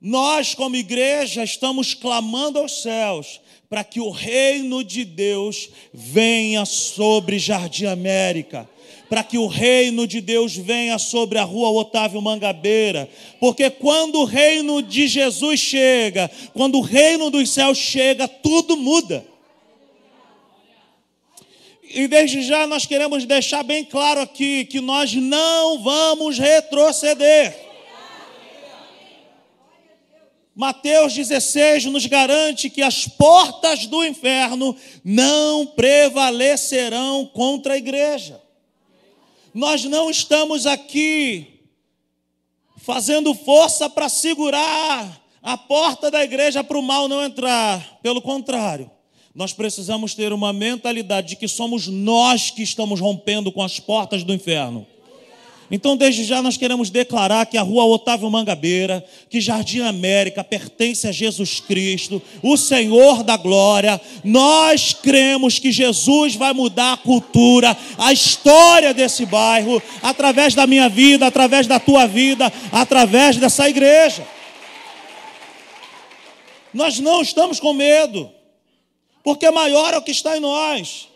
Nós, 0.00 0.54
como 0.54 0.74
igreja, 0.74 1.44
estamos 1.44 1.94
clamando 1.94 2.58
aos 2.58 2.82
céus 2.82 3.40
para 3.68 3.84
que 3.84 4.00
o 4.00 4.10
reino 4.10 4.82
de 4.82 5.04
Deus 5.04 5.70
venha 5.92 6.64
sobre 6.64 7.38
Jardim 7.38 7.86
América 7.86 8.68
para 9.08 9.22
que 9.22 9.38
o 9.38 9.46
reino 9.46 10.06
de 10.06 10.20
Deus 10.20 10.54
venha 10.54 10.98
sobre 10.98 11.38
a 11.38 11.44
rua 11.44 11.70
Otávio 11.70 12.20
Mangabeira, 12.20 13.08
porque 13.40 13.70
quando 13.70 14.20
o 14.20 14.24
reino 14.24 14.82
de 14.82 15.06
Jesus 15.06 15.58
chega, 15.58 16.30
quando 16.52 16.78
o 16.78 16.82
reino 16.82 17.30
dos 17.30 17.50
céus 17.50 17.78
chega, 17.78 18.28
tudo 18.28 18.76
muda. 18.76 19.24
E 21.90 22.06
desde 22.06 22.42
já 22.42 22.66
nós 22.66 22.84
queremos 22.84 23.24
deixar 23.24 23.62
bem 23.62 23.82
claro 23.82 24.20
aqui 24.20 24.66
que 24.66 24.80
nós 24.80 25.14
não 25.14 25.82
vamos 25.82 26.38
retroceder. 26.38 27.68
Mateus 30.54 31.14
16 31.14 31.84
nos 31.84 32.04
garante 32.04 32.68
que 32.68 32.82
as 32.82 33.06
portas 33.06 33.86
do 33.86 34.04
inferno 34.04 34.76
não 35.04 35.64
prevalecerão 35.64 37.24
contra 37.26 37.74
a 37.74 37.76
igreja. 37.78 38.42
Nós 39.54 39.84
não 39.84 40.10
estamos 40.10 40.66
aqui 40.66 41.60
fazendo 42.76 43.34
força 43.34 43.88
para 43.90 44.08
segurar 44.08 45.20
a 45.42 45.56
porta 45.56 46.10
da 46.10 46.22
igreja 46.22 46.64
para 46.64 46.78
o 46.78 46.82
mal 46.82 47.08
não 47.08 47.22
entrar. 47.22 47.98
Pelo 48.02 48.20
contrário, 48.20 48.90
nós 49.34 49.52
precisamos 49.52 50.14
ter 50.14 50.32
uma 50.32 50.52
mentalidade 50.52 51.28
de 51.28 51.36
que 51.36 51.46
somos 51.46 51.86
nós 51.86 52.50
que 52.50 52.62
estamos 52.62 53.00
rompendo 53.00 53.52
com 53.52 53.62
as 53.62 53.78
portas 53.78 54.24
do 54.24 54.34
inferno. 54.34 54.86
Então, 55.70 55.98
desde 55.98 56.24
já, 56.24 56.40
nós 56.40 56.56
queremos 56.56 56.88
declarar 56.88 57.44
que 57.44 57.58
a 57.58 57.62
rua 57.62 57.84
Otávio 57.84 58.30
Mangabeira, 58.30 59.04
que 59.28 59.38
Jardim 59.38 59.80
América 59.80 60.42
pertence 60.42 61.06
a 61.06 61.12
Jesus 61.12 61.60
Cristo, 61.60 62.22
o 62.42 62.56
Senhor 62.56 63.22
da 63.22 63.36
glória. 63.36 64.00
Nós 64.24 64.94
cremos 64.94 65.58
que 65.58 65.70
Jesus 65.70 66.34
vai 66.34 66.54
mudar 66.54 66.94
a 66.94 66.96
cultura, 66.96 67.76
a 67.98 68.12
história 68.12 68.94
desse 68.94 69.26
bairro, 69.26 69.82
através 70.02 70.54
da 70.54 70.66
minha 70.66 70.88
vida, 70.88 71.26
através 71.26 71.66
da 71.66 71.78
tua 71.78 72.06
vida, 72.06 72.50
através 72.72 73.36
dessa 73.36 73.68
igreja. 73.68 74.26
Nós 76.72 76.98
não 76.98 77.20
estamos 77.20 77.60
com 77.60 77.74
medo, 77.74 78.30
porque 79.22 79.50
maior 79.50 79.92
é 79.92 79.98
o 79.98 80.02
que 80.02 80.12
está 80.12 80.34
em 80.34 80.40
nós. 80.40 81.07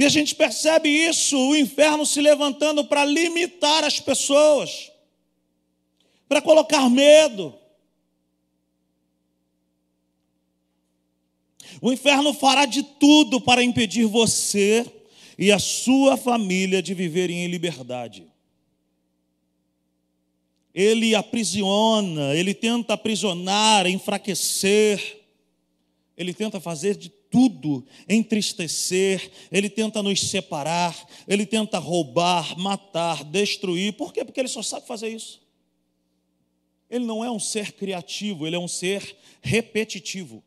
E 0.00 0.04
a 0.06 0.08
gente 0.08 0.34
percebe 0.34 0.88
isso, 0.88 1.36
o 1.36 1.54
inferno 1.54 2.06
se 2.06 2.22
levantando 2.22 2.82
para 2.86 3.04
limitar 3.04 3.84
as 3.84 4.00
pessoas, 4.00 4.90
para 6.26 6.40
colocar 6.40 6.88
medo. 6.88 7.54
O 11.82 11.92
inferno 11.92 12.32
fará 12.32 12.64
de 12.64 12.82
tudo 12.82 13.42
para 13.42 13.62
impedir 13.62 14.06
você 14.06 14.90
e 15.36 15.52
a 15.52 15.58
sua 15.58 16.16
família 16.16 16.80
de 16.80 16.94
viverem 16.94 17.44
em 17.44 17.48
liberdade. 17.48 18.26
Ele 20.74 21.14
aprisiona, 21.14 22.34
ele 22.34 22.54
tenta 22.54 22.94
aprisionar, 22.94 23.86
enfraquecer, 23.86 25.20
ele 26.16 26.32
tenta 26.32 26.58
fazer 26.58 26.96
de 26.96 27.19
tudo, 27.30 27.86
entristecer, 28.08 29.30
ele 29.52 29.70
tenta 29.70 30.02
nos 30.02 30.28
separar, 30.28 31.08
ele 31.28 31.46
tenta 31.46 31.78
roubar, 31.78 32.58
matar, 32.58 33.24
destruir. 33.24 33.92
Por 33.92 34.12
quê? 34.12 34.24
Porque 34.24 34.40
ele 34.40 34.48
só 34.48 34.62
sabe 34.62 34.86
fazer 34.86 35.08
isso. 35.08 35.40
Ele 36.90 37.04
não 37.04 37.24
é 37.24 37.30
um 37.30 37.38
ser 37.38 37.72
criativo, 37.72 38.46
ele 38.46 38.56
é 38.56 38.58
um 38.58 38.66
ser 38.66 39.16
repetitivo. 39.40 40.42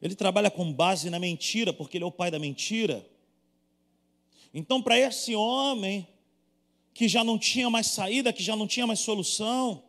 Ele 0.00 0.14
trabalha 0.14 0.50
com 0.50 0.72
base 0.72 1.10
na 1.10 1.18
mentira, 1.18 1.72
porque 1.72 1.98
ele 1.98 2.04
é 2.04 2.06
o 2.06 2.12
pai 2.12 2.30
da 2.30 2.38
mentira. 2.38 3.06
Então, 4.54 4.80
para 4.80 4.98
esse 4.98 5.34
homem 5.34 6.08
que 6.94 7.06
já 7.06 7.22
não 7.22 7.38
tinha 7.38 7.68
mais 7.68 7.88
saída, 7.88 8.32
que 8.32 8.42
já 8.42 8.56
não 8.56 8.66
tinha 8.66 8.86
mais 8.86 9.00
solução, 9.00 9.84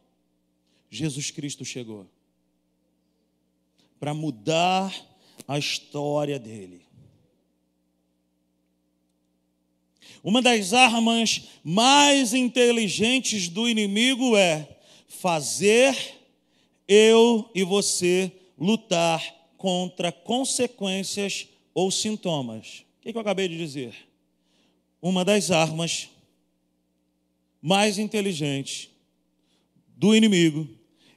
Jesus 0.90 1.32
Cristo 1.32 1.64
chegou 1.64 2.08
para 4.00 4.14
mudar 4.14 4.94
a 5.48 5.58
história 5.58 6.40
dele. 6.40 6.82
Uma 10.24 10.42
das 10.42 10.74
armas 10.74 11.44
mais 11.64 12.34
inteligentes 12.34 13.48
do 13.48 13.68
inimigo 13.70 14.36
é 14.36 14.68
fazer 15.08 15.96
eu 16.88 17.50
e 17.54 17.64
você 17.64 18.32
lutar 18.58 19.24
contra 19.58 20.12
consequências 20.12 21.48
ou 21.74 21.90
sintomas. 21.90 22.86
O 23.00 23.02
que 23.02 23.18
eu 23.18 23.22
acabei 23.22 23.48
de 23.48 23.58
dizer? 23.58 23.94
Uma 25.02 25.24
das 25.24 25.52
armas 25.52 26.10
mais 27.62 27.98
inteligentes 27.98 28.90
do 29.96 30.16
inimigo 30.16 30.68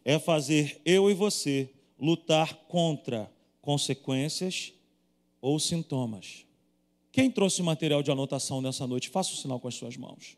é 0.05 0.19
fazer 0.19 0.81
eu 0.85 1.11
e 1.11 1.15
você 1.15 1.69
lutar 2.03 2.53
contra 2.67 3.31
consequências 3.61 4.73
ou 5.41 5.61
sintomas. 5.61 6.45
Quem 7.13 7.31
trouxe 7.31 7.63
material 7.63 8.03
de 8.03 8.11
anotação 8.11 8.61
nessa 8.61 8.89
noite, 8.89 9.09
faça 9.09 9.33
o 9.33 9.37
sinal 9.37 9.61
com 9.61 9.69
as 9.69 9.77
suas 9.77 9.97
mãos. 9.97 10.37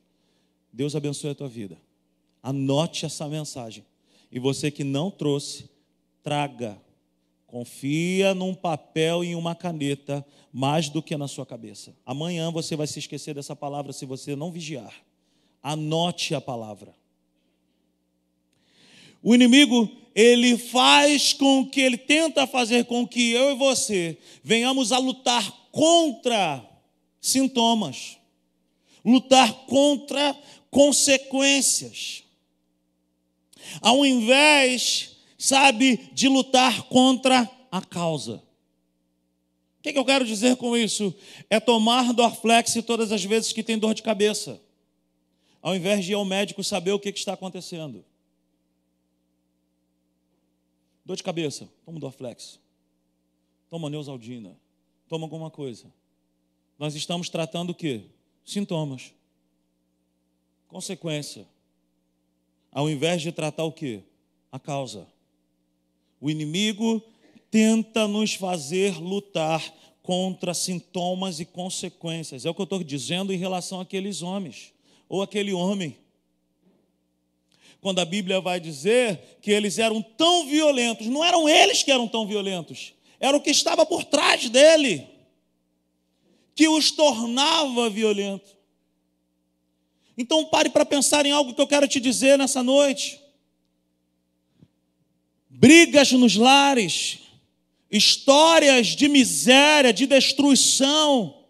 Deus 0.70 0.94
abençoe 0.94 1.30
a 1.30 1.34
tua 1.34 1.48
vida. 1.48 1.80
Anote 2.42 3.06
essa 3.06 3.26
mensagem. 3.26 3.82
E 4.30 4.38
você 4.38 4.70
que 4.70 4.84
não 4.84 5.10
trouxe, 5.10 5.70
traga. 6.22 6.78
Confia 7.46 8.34
num 8.34 8.54
papel 8.54 9.24
e 9.24 9.34
uma 9.34 9.54
caneta 9.54 10.26
mais 10.52 10.90
do 10.90 11.00
que 11.00 11.16
na 11.16 11.28
sua 11.28 11.46
cabeça. 11.46 11.96
Amanhã 12.04 12.50
você 12.50 12.76
vai 12.76 12.86
se 12.86 12.98
esquecer 12.98 13.34
dessa 13.34 13.56
palavra 13.56 13.92
se 13.92 14.04
você 14.04 14.36
não 14.36 14.52
vigiar. 14.52 14.92
Anote 15.62 16.34
a 16.34 16.40
palavra. 16.40 16.94
O 19.22 19.34
inimigo, 19.34 20.03
ele 20.14 20.56
faz 20.56 21.32
com 21.32 21.68
que, 21.68 21.80
ele 21.80 21.98
tenta 21.98 22.46
fazer 22.46 22.84
com 22.84 23.06
que 23.06 23.32
eu 23.32 23.50
e 23.50 23.56
você 23.56 24.16
venhamos 24.42 24.92
a 24.92 24.98
lutar 24.98 25.50
contra 25.72 26.64
sintomas, 27.20 28.16
lutar 29.04 29.52
contra 29.66 30.38
consequências. 30.70 32.22
Ao 33.80 34.06
invés, 34.06 35.16
sabe, 35.36 36.10
de 36.12 36.28
lutar 36.28 36.84
contra 36.84 37.50
a 37.72 37.80
causa. 37.80 38.36
O 39.78 39.82
que, 39.82 39.92
que 39.92 39.98
eu 39.98 40.04
quero 40.04 40.24
dizer 40.24 40.56
com 40.56 40.76
isso? 40.76 41.12
É 41.50 41.58
tomar 41.58 42.12
Dorflex 42.12 42.72
todas 42.86 43.10
as 43.10 43.24
vezes 43.24 43.52
que 43.52 43.62
tem 43.62 43.78
dor 43.78 43.94
de 43.94 44.02
cabeça, 44.02 44.60
ao 45.60 45.74
invés 45.74 46.04
de 46.04 46.12
ir 46.12 46.14
ao 46.14 46.24
médico 46.24 46.62
saber 46.62 46.92
o 46.92 47.00
que 47.00 47.08
está 47.08 47.32
acontecendo. 47.32 48.04
Dor 51.04 51.16
de 51.16 51.22
cabeça, 51.22 51.68
toma 51.84 52.00
Dorflex. 52.00 52.58
Toma 53.68 53.90
Neusaldina. 53.90 54.56
Toma 55.08 55.24
alguma 55.24 55.50
coisa. 55.50 55.92
Nós 56.78 56.94
estamos 56.94 57.28
tratando 57.28 57.70
o 57.70 57.74
quê? 57.74 58.02
Sintomas. 58.44 59.12
Consequência. 60.66 61.46
Ao 62.72 62.88
invés 62.88 63.22
de 63.22 63.30
tratar 63.30 63.64
o 63.64 63.72
quê? 63.72 64.02
A 64.50 64.58
causa. 64.58 65.06
O 66.20 66.30
inimigo 66.30 67.02
tenta 67.50 68.08
nos 68.08 68.34
fazer 68.34 68.98
lutar 68.98 69.62
contra 70.02 70.52
sintomas 70.54 71.38
e 71.38 71.44
consequências. 71.44 72.44
É 72.44 72.50
o 72.50 72.54
que 72.54 72.60
eu 72.60 72.64
estou 72.64 72.82
dizendo 72.82 73.32
em 73.32 73.36
relação 73.36 73.80
àqueles 73.80 74.22
homens, 74.22 74.72
ou 75.08 75.22
aquele 75.22 75.52
homem 75.52 75.96
quando 77.84 77.98
a 77.98 78.04
Bíblia 78.06 78.40
vai 78.40 78.58
dizer 78.58 79.36
que 79.42 79.50
eles 79.50 79.78
eram 79.78 80.00
tão 80.00 80.46
violentos, 80.46 81.06
não 81.06 81.22
eram 81.22 81.46
eles 81.46 81.82
que 81.82 81.90
eram 81.90 82.08
tão 82.08 82.26
violentos, 82.26 82.94
era 83.20 83.36
o 83.36 83.42
que 83.42 83.50
estava 83.50 83.84
por 83.84 84.04
trás 84.04 84.48
dele, 84.48 85.06
que 86.54 86.66
os 86.66 86.90
tornava 86.90 87.90
violentos. 87.90 88.56
Então 90.16 90.46
pare 90.46 90.70
para 90.70 90.86
pensar 90.86 91.26
em 91.26 91.32
algo 91.32 91.52
que 91.52 91.60
eu 91.60 91.66
quero 91.66 91.86
te 91.86 92.00
dizer 92.00 92.38
nessa 92.38 92.62
noite. 92.62 93.20
Brigas 95.50 96.10
nos 96.12 96.36
lares, 96.36 97.18
histórias 97.90 98.96
de 98.96 99.08
miséria, 99.08 99.92
de 99.92 100.06
destruição, 100.06 101.44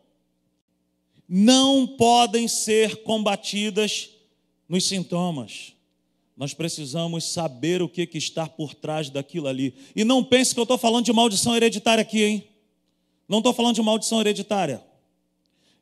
não 1.28 1.86
podem 1.86 2.48
ser 2.48 3.04
combatidas 3.04 4.10
nos 4.68 4.88
sintomas. 4.88 5.73
Nós 6.36 6.52
precisamos 6.52 7.24
saber 7.24 7.80
o 7.80 7.88
que, 7.88 8.06
que 8.06 8.18
está 8.18 8.46
por 8.46 8.74
trás 8.74 9.08
daquilo 9.08 9.46
ali. 9.46 9.74
E 9.94 10.02
não 10.02 10.24
pense 10.24 10.52
que 10.52 10.58
eu 10.58 10.64
estou 10.64 10.76
falando 10.76 11.04
de 11.04 11.12
maldição 11.12 11.54
hereditária 11.54 12.02
aqui, 12.02 12.24
hein? 12.24 12.44
Não 13.28 13.38
estou 13.38 13.52
falando 13.52 13.76
de 13.76 13.82
maldição 13.82 14.20
hereditária. 14.20 14.82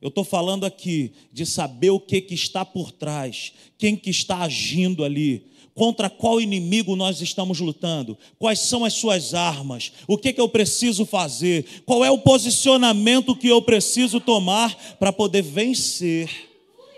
Eu 0.00 0.08
estou 0.08 0.24
falando 0.24 0.64
aqui 0.64 1.12
de 1.32 1.46
saber 1.46 1.90
o 1.90 2.00
que, 2.00 2.20
que 2.20 2.34
está 2.34 2.64
por 2.64 2.90
trás, 2.90 3.52
quem 3.78 3.96
que 3.96 4.10
está 4.10 4.38
agindo 4.38 5.04
ali, 5.04 5.46
contra 5.74 6.10
qual 6.10 6.40
inimigo 6.40 6.96
nós 6.96 7.20
estamos 7.20 7.60
lutando, 7.60 8.18
quais 8.38 8.58
são 8.58 8.84
as 8.84 8.92
suas 8.92 9.32
armas, 9.32 9.92
o 10.06 10.18
que, 10.18 10.32
que 10.32 10.40
eu 10.40 10.48
preciso 10.48 11.06
fazer, 11.06 11.82
qual 11.86 12.04
é 12.04 12.10
o 12.10 12.18
posicionamento 12.18 13.34
que 13.34 13.48
eu 13.48 13.62
preciso 13.62 14.20
tomar 14.20 14.96
para 14.98 15.12
poder 15.12 15.42
vencer 15.42 16.51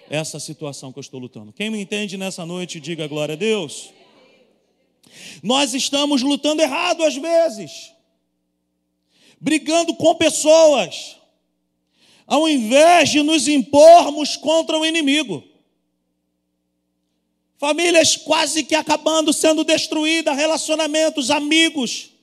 essa 0.09 0.39
situação 0.39 0.93
que 0.93 0.99
eu 0.99 1.03
estou 1.03 1.21
lutando. 1.21 1.53
Quem 1.53 1.71
me 1.71 1.81
entende 1.81 2.17
nessa 2.17 2.45
noite, 2.45 2.81
diga 2.81 3.07
glória 3.07 3.35
a 3.35 3.37
Deus. 3.37 3.91
Nós 5.43 5.75
estamos 5.75 6.23
lutando 6.23 6.63
errado 6.63 7.03
às 7.03 7.17
vezes, 7.17 7.93
brigando 9.41 9.95
com 9.95 10.15
pessoas, 10.15 11.17
ao 12.27 12.49
invés 12.49 13.11
de 13.11 13.23
nos 13.23 13.47
impormos 13.49 14.37
contra 14.37 14.79
o 14.79 14.87
inimigo. 14.87 15.45
Famílias 17.59 18.17
quase 18.17 18.65
que 18.65 18.75
acabando, 18.75 19.33
sendo 19.33 19.65
destruídas, 19.65 20.37
relacionamentos, 20.37 21.31
amigos 21.31 22.14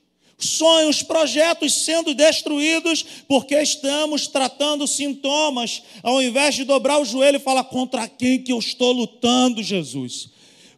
sonhos, 0.45 1.03
projetos 1.03 1.73
sendo 1.73 2.13
destruídos 2.13 3.05
porque 3.27 3.55
estamos 3.55 4.27
tratando 4.27 4.87
sintomas, 4.87 5.83
ao 6.03 6.21
invés 6.21 6.55
de 6.55 6.63
dobrar 6.63 6.99
o 6.99 7.05
joelho 7.05 7.37
e 7.37 7.39
falar 7.39 7.63
contra 7.65 8.07
quem 8.07 8.41
que 8.41 8.51
eu 8.51 8.59
estou 8.59 8.91
lutando, 8.91 9.63
Jesus. 9.63 10.29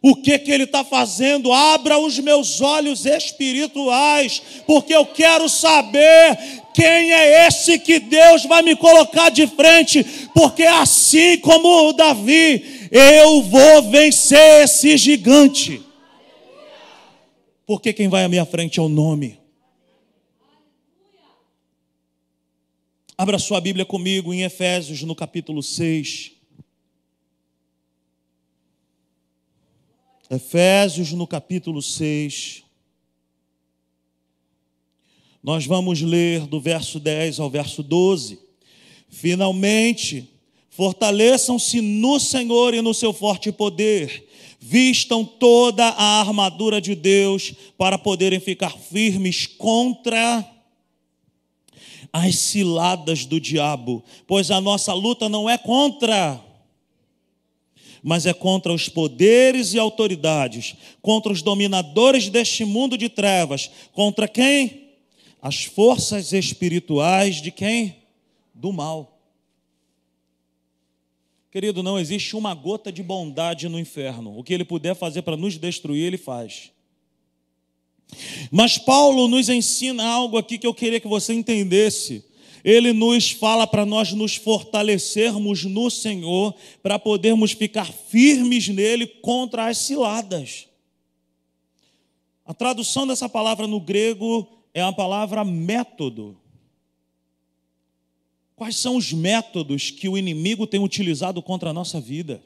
O 0.06 0.14
que 0.14 0.38
que 0.38 0.52
ele 0.52 0.64
está 0.64 0.84
fazendo? 0.84 1.50
Abra 1.50 1.98
os 1.98 2.18
meus 2.18 2.60
olhos 2.60 3.06
espirituais, 3.06 4.42
porque 4.66 4.94
eu 4.94 5.06
quero 5.06 5.48
saber 5.48 6.38
quem 6.74 7.10
é 7.10 7.46
esse 7.46 7.78
que 7.78 7.98
Deus 7.98 8.44
vai 8.44 8.60
me 8.60 8.76
colocar 8.76 9.30
de 9.30 9.46
frente, 9.46 10.04
porque 10.34 10.64
assim 10.64 11.38
como 11.38 11.88
o 11.88 11.92
Davi, 11.94 12.88
eu 12.90 13.40
vou 13.42 13.90
vencer 13.90 14.64
esse 14.64 14.94
gigante. 14.98 15.80
Porque 17.66 17.92
quem 17.92 18.08
vai 18.08 18.24
à 18.24 18.28
minha 18.28 18.44
frente 18.44 18.78
é 18.78 18.82
o 18.82 18.90
nome. 18.90 19.38
Abra 23.16 23.38
sua 23.38 23.60
Bíblia 23.60 23.84
comigo 23.84 24.34
em 24.34 24.42
Efésios, 24.42 25.02
no 25.02 25.14
capítulo 25.14 25.62
6. 25.62 26.32
Efésios, 30.28 31.12
no 31.12 31.24
capítulo 31.24 31.80
6. 31.80 32.64
Nós 35.40 35.64
vamos 35.64 36.02
ler 36.02 36.46
do 36.46 36.60
verso 36.60 36.98
10 36.98 37.38
ao 37.38 37.48
verso 37.48 37.84
12. 37.84 38.40
Finalmente, 39.08 40.28
Fortaleçam-se 40.76 41.80
no 41.80 42.18
Senhor 42.18 42.74
e 42.74 42.82
no 42.82 42.92
seu 42.92 43.12
forte 43.12 43.52
poder. 43.52 44.26
Vistam 44.58 45.24
toda 45.24 45.84
a 45.84 46.18
armadura 46.18 46.80
de 46.80 46.96
Deus 46.96 47.54
para 47.78 47.96
poderem 47.96 48.40
ficar 48.40 48.76
firmes 48.76 49.46
contra 49.46 50.44
as 52.16 52.36
ciladas 52.38 53.26
do 53.26 53.40
diabo, 53.40 54.00
pois 54.24 54.48
a 54.48 54.60
nossa 54.60 54.94
luta 54.94 55.28
não 55.28 55.50
é 55.50 55.58
contra, 55.58 56.40
mas 58.00 58.24
é 58.24 58.32
contra 58.32 58.72
os 58.72 58.88
poderes 58.88 59.74
e 59.74 59.80
autoridades, 59.80 60.76
contra 61.02 61.32
os 61.32 61.42
dominadores 61.42 62.28
deste 62.28 62.64
mundo 62.64 62.96
de 62.96 63.08
trevas, 63.08 63.68
contra 63.92 64.28
quem? 64.28 64.92
As 65.42 65.64
forças 65.64 66.32
espirituais 66.32 67.42
de 67.42 67.50
quem? 67.50 67.96
Do 68.54 68.72
mal. 68.72 69.18
Querido, 71.50 71.82
não 71.82 71.98
existe 71.98 72.36
uma 72.36 72.54
gota 72.54 72.92
de 72.92 73.02
bondade 73.02 73.68
no 73.68 73.78
inferno. 73.78 74.38
O 74.38 74.44
que 74.44 74.54
ele 74.54 74.64
puder 74.64 74.94
fazer 74.94 75.22
para 75.22 75.36
nos 75.36 75.58
destruir, 75.58 76.06
ele 76.06 76.18
faz. 76.18 76.70
Mas 78.50 78.78
Paulo 78.78 79.28
nos 79.28 79.48
ensina 79.48 80.04
algo 80.04 80.36
aqui 80.36 80.58
que 80.58 80.66
eu 80.66 80.74
queria 80.74 81.00
que 81.00 81.08
você 81.08 81.32
entendesse. 81.32 82.24
Ele 82.64 82.92
nos 82.92 83.30
fala 83.30 83.66
para 83.66 83.84
nós 83.84 84.12
nos 84.12 84.36
fortalecermos 84.36 85.64
no 85.64 85.90
Senhor, 85.90 86.54
para 86.82 86.98
podermos 86.98 87.52
ficar 87.52 87.92
firmes 87.92 88.68
nele 88.68 89.06
contra 89.06 89.66
as 89.66 89.78
ciladas. 89.78 90.66
A 92.46 92.54
tradução 92.54 93.06
dessa 93.06 93.28
palavra 93.28 93.66
no 93.66 93.80
grego 93.80 94.48
é 94.72 94.80
a 94.82 94.92
palavra 94.92 95.44
método. 95.44 96.36
Quais 98.56 98.76
são 98.76 98.96
os 98.96 99.12
métodos 99.12 99.90
que 99.90 100.08
o 100.08 100.16
inimigo 100.16 100.66
tem 100.66 100.80
utilizado 100.80 101.42
contra 101.42 101.70
a 101.70 101.72
nossa 101.72 102.00
vida? 102.00 102.42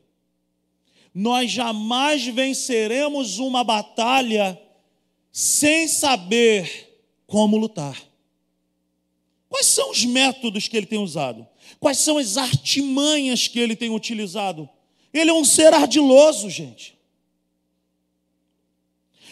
Nós 1.14 1.51
jamais 1.51 2.27
venceremos 2.27 3.38
uma 3.38 3.62
batalha 3.62 4.59
sem 5.33 5.87
saber 5.87 6.88
como 7.27 7.57
lutar. 7.57 8.01
Quais 9.49 9.67
são 9.67 9.91
os 9.91 10.05
métodos 10.05 10.69
que 10.69 10.77
ele 10.77 10.87
tem 10.87 10.99
usado? 10.99 11.47
Quais 11.81 11.99
são 11.99 12.19
as 12.19 12.37
artimanhas 12.37 13.49
que 13.49 13.59
ele 13.59 13.77
tem 13.77 13.91
utilizado? 13.91 14.69
Ele 15.12 15.31
é 15.31 15.35
um 15.35 15.45
ser 15.45 15.73
ardiloso, 15.73 16.51
gente. 16.51 16.99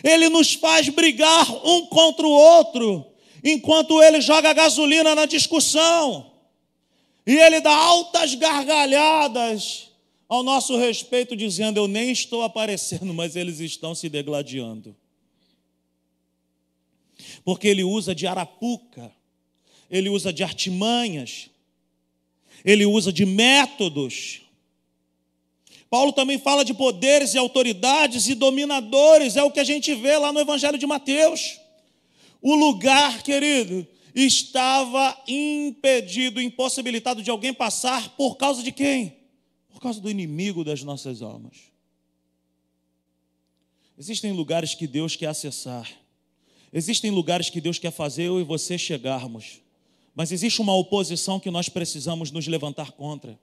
Ele 0.03 0.29
nos 0.29 0.55
faz 0.55 0.89
brigar 0.89 1.51
um 1.67 1.87
contra 1.87 2.27
o 2.27 2.31
outro, 2.31 3.07
enquanto 3.43 4.03
ele 4.03 4.21
joga 4.21 4.53
gasolina 4.53 5.15
na 5.15 5.27
discussão. 5.27 6.33
E 7.27 7.35
ele 7.35 7.61
dá 7.61 7.75
altas 7.75 8.35
gargalhadas 8.35 9.91
ao 10.29 10.43
nosso 10.43 10.77
respeito, 10.77 11.37
dizendo: 11.37 11.79
Eu 11.79 11.89
nem 11.89 12.11
estou 12.11 12.43
aparecendo, 12.43 13.13
mas 13.13 13.37
eles 13.37 13.59
estão 13.59 13.95
se 13.95 14.09
degladiando. 14.09 14.95
Porque 17.47 17.69
ele 17.69 17.85
usa 17.85 18.13
de 18.13 18.27
arapuca, 18.27 19.13
ele 19.89 20.09
usa 20.09 20.33
de 20.33 20.43
artimanhas, 20.43 21.49
ele 22.65 22.85
usa 22.85 23.13
de 23.13 23.25
métodos. 23.25 24.41
Paulo 25.89 26.13
também 26.13 26.41
fala 26.41 26.65
de 26.65 26.75
poderes 26.75 27.35
e 27.35 27.39
autoridades 27.39 28.27
e 28.27 28.35
dominadores, 28.35 29.37
é 29.37 29.45
o 29.45 29.53
que 29.53 29.61
a 29.61 29.65
gente 29.65 29.95
vê 29.95 30.19
lá 30.19 30.33
no 30.33 30.41
Evangelho 30.41 30.77
de 30.77 30.89
Mateus. 30.89 31.61
O 32.43 32.57
lugar, 32.57 33.23
querido, 33.23 33.87
estava 34.13 35.17
impedido, 35.29 36.43
impossibilitado 36.43 37.23
de 37.23 37.31
alguém 37.31 37.55
passar 37.55 38.09
por 38.17 38.35
causa 38.35 38.61
de 38.61 38.73
quem? 38.73 39.17
Por 39.69 39.81
causa 39.81 40.01
do 40.01 40.11
inimigo 40.11 40.65
das 40.65 40.83
nossas 40.83 41.23
almas. 41.23 41.59
Existem 43.97 44.33
lugares 44.33 44.75
que 44.75 44.89
Deus 44.89 45.15
quer 45.15 45.29
acessar. 45.29 45.89
Existem 46.77 47.11
lugares 47.11 47.49
que 47.49 47.61
Deus 47.61 47.79
quer 47.79 47.91
fazer 47.91 48.25
eu 48.25 48.39
e 48.39 48.45
você 48.45 48.77
chegarmos. 48.77 49.62
Mas 50.15 50.31
existe 50.31 50.61
uma 50.61 50.77
oposição 50.77 51.41
que 51.41 51.51
nós 51.51 51.69
precisamos 51.69 52.31
nos 52.31 52.47
levantar 52.47 52.93
contra. 52.93 53.39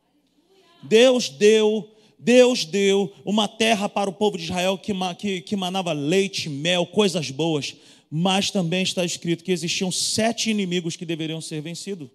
Deus 0.83 1.29
deu, 1.29 1.89
Deus 2.19 2.63
deu 2.63 3.11
uma 3.25 3.47
terra 3.47 3.89
para 3.89 4.09
o 4.09 4.13
povo 4.13 4.37
de 4.37 4.43
Israel 4.43 4.77
que, 4.77 4.93
que, 5.17 5.41
que 5.41 5.55
manava 5.55 5.93
leite, 5.93 6.47
mel, 6.47 6.85
coisas 6.85 7.31
boas 7.31 7.75
mas 8.15 8.51
também 8.51 8.83
está 8.83 9.03
escrito 9.03 9.43
que 9.43 9.51
existiam 9.51 9.91
sete 9.91 10.51
inimigos 10.51 10.95
que 10.95 11.03
deveriam 11.03 11.41
ser 11.41 11.61
vencidos. 11.61 12.09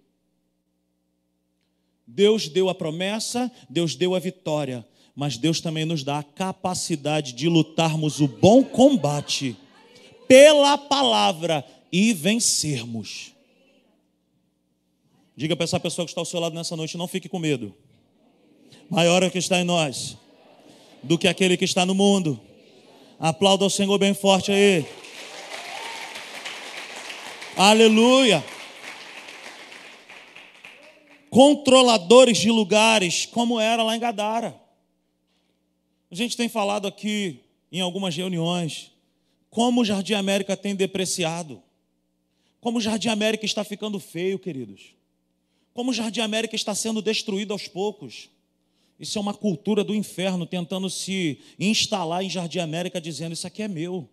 Deus 2.07 2.47
deu 2.47 2.69
a 2.69 2.73
promessa, 2.73 3.51
Deus 3.69 3.97
deu 3.97 4.15
a 4.15 4.19
vitória, 4.19 4.87
mas 5.13 5.35
Deus 5.35 5.59
também 5.59 5.83
nos 5.83 6.01
dá 6.01 6.19
a 6.19 6.23
capacidade 6.23 7.33
de 7.33 7.49
lutarmos 7.49 8.21
o 8.21 8.29
bom 8.29 8.63
combate 8.63 9.57
pela 10.29 10.77
palavra 10.77 11.65
e 11.91 12.13
vencermos. 12.13 13.33
Diga 15.35 15.55
para 15.55 15.63
essa 15.63 15.79
pessoa 15.79 16.05
que 16.05 16.11
está 16.11 16.21
ao 16.21 16.25
seu 16.25 16.39
lado 16.39 16.53
nessa 16.53 16.75
noite: 16.75 16.95
não 16.97 17.07
fique 17.07 17.27
com 17.27 17.39
medo. 17.39 17.75
Maior 18.87 19.23
é 19.23 19.27
o 19.27 19.31
que 19.31 19.39
está 19.39 19.59
em 19.59 19.63
nós 19.63 20.15
do 21.01 21.17
que 21.17 21.27
aquele 21.27 21.57
que 21.57 21.65
está 21.65 21.83
no 21.83 21.95
mundo. 21.95 22.39
Aplauda 23.19 23.65
o 23.65 23.69
Senhor 23.71 23.97
bem 23.97 24.13
forte 24.13 24.51
aí. 24.51 24.85
Aleluia. 27.57 28.43
Controladores 31.31 32.37
de 32.37 32.51
lugares, 32.51 33.25
como 33.25 33.59
era 33.59 33.81
lá 33.81 33.95
em 33.95 33.99
Gadara. 33.99 34.55
A 36.11 36.15
gente 36.15 36.37
tem 36.37 36.47
falado 36.47 36.87
aqui 36.87 37.39
em 37.71 37.81
algumas 37.81 38.15
reuniões 38.15 38.91
como 39.49 39.81
o 39.81 39.85
Jardim 39.85 40.13
América 40.13 40.55
tem 40.55 40.75
depreciado. 40.75 41.61
Como 42.61 42.77
o 42.77 42.81
Jardim 42.81 43.09
América 43.09 43.45
está 43.45 43.63
ficando 43.63 43.99
feio, 43.99 44.37
queridos. 44.37 44.93
Como 45.73 45.91
o 45.91 45.93
Jardim 45.93 46.19
América 46.19 46.55
está 46.55 46.75
sendo 46.75 47.01
destruído 47.01 47.53
aos 47.53 47.67
poucos. 47.67 48.29
Isso 48.99 49.17
é 49.17 49.21
uma 49.21 49.33
cultura 49.33 49.83
do 49.83 49.95
inferno 49.95 50.45
tentando 50.45 50.89
se 50.89 51.39
instalar 51.57 52.23
em 52.23 52.29
Jardim 52.29 52.59
América, 52.59 52.99
dizendo: 52.99 53.33
Isso 53.33 53.47
aqui 53.47 53.63
é 53.63 53.67
meu. 53.67 54.09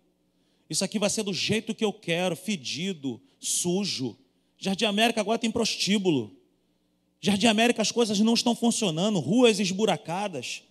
Isso 0.69 0.83
aqui 0.83 0.97
vai 0.97 1.09
ser 1.09 1.23
do 1.23 1.33
jeito 1.33 1.75
que 1.75 1.83
eu 1.83 1.91
quero, 1.91 2.35
fedido, 2.35 3.21
sujo. 3.39 4.17
Jardim 4.57 4.85
América 4.85 5.21
agora 5.21 5.37
tem 5.37 5.51
prostíbulo. 5.51 6.35
Jardim 7.19 7.47
América 7.47 7.81
as 7.81 7.91
coisas 7.91 8.19
não 8.19 8.33
estão 8.33 8.55
funcionando, 8.55 9.19
ruas 9.19 9.59
esburacadas, 9.59 10.63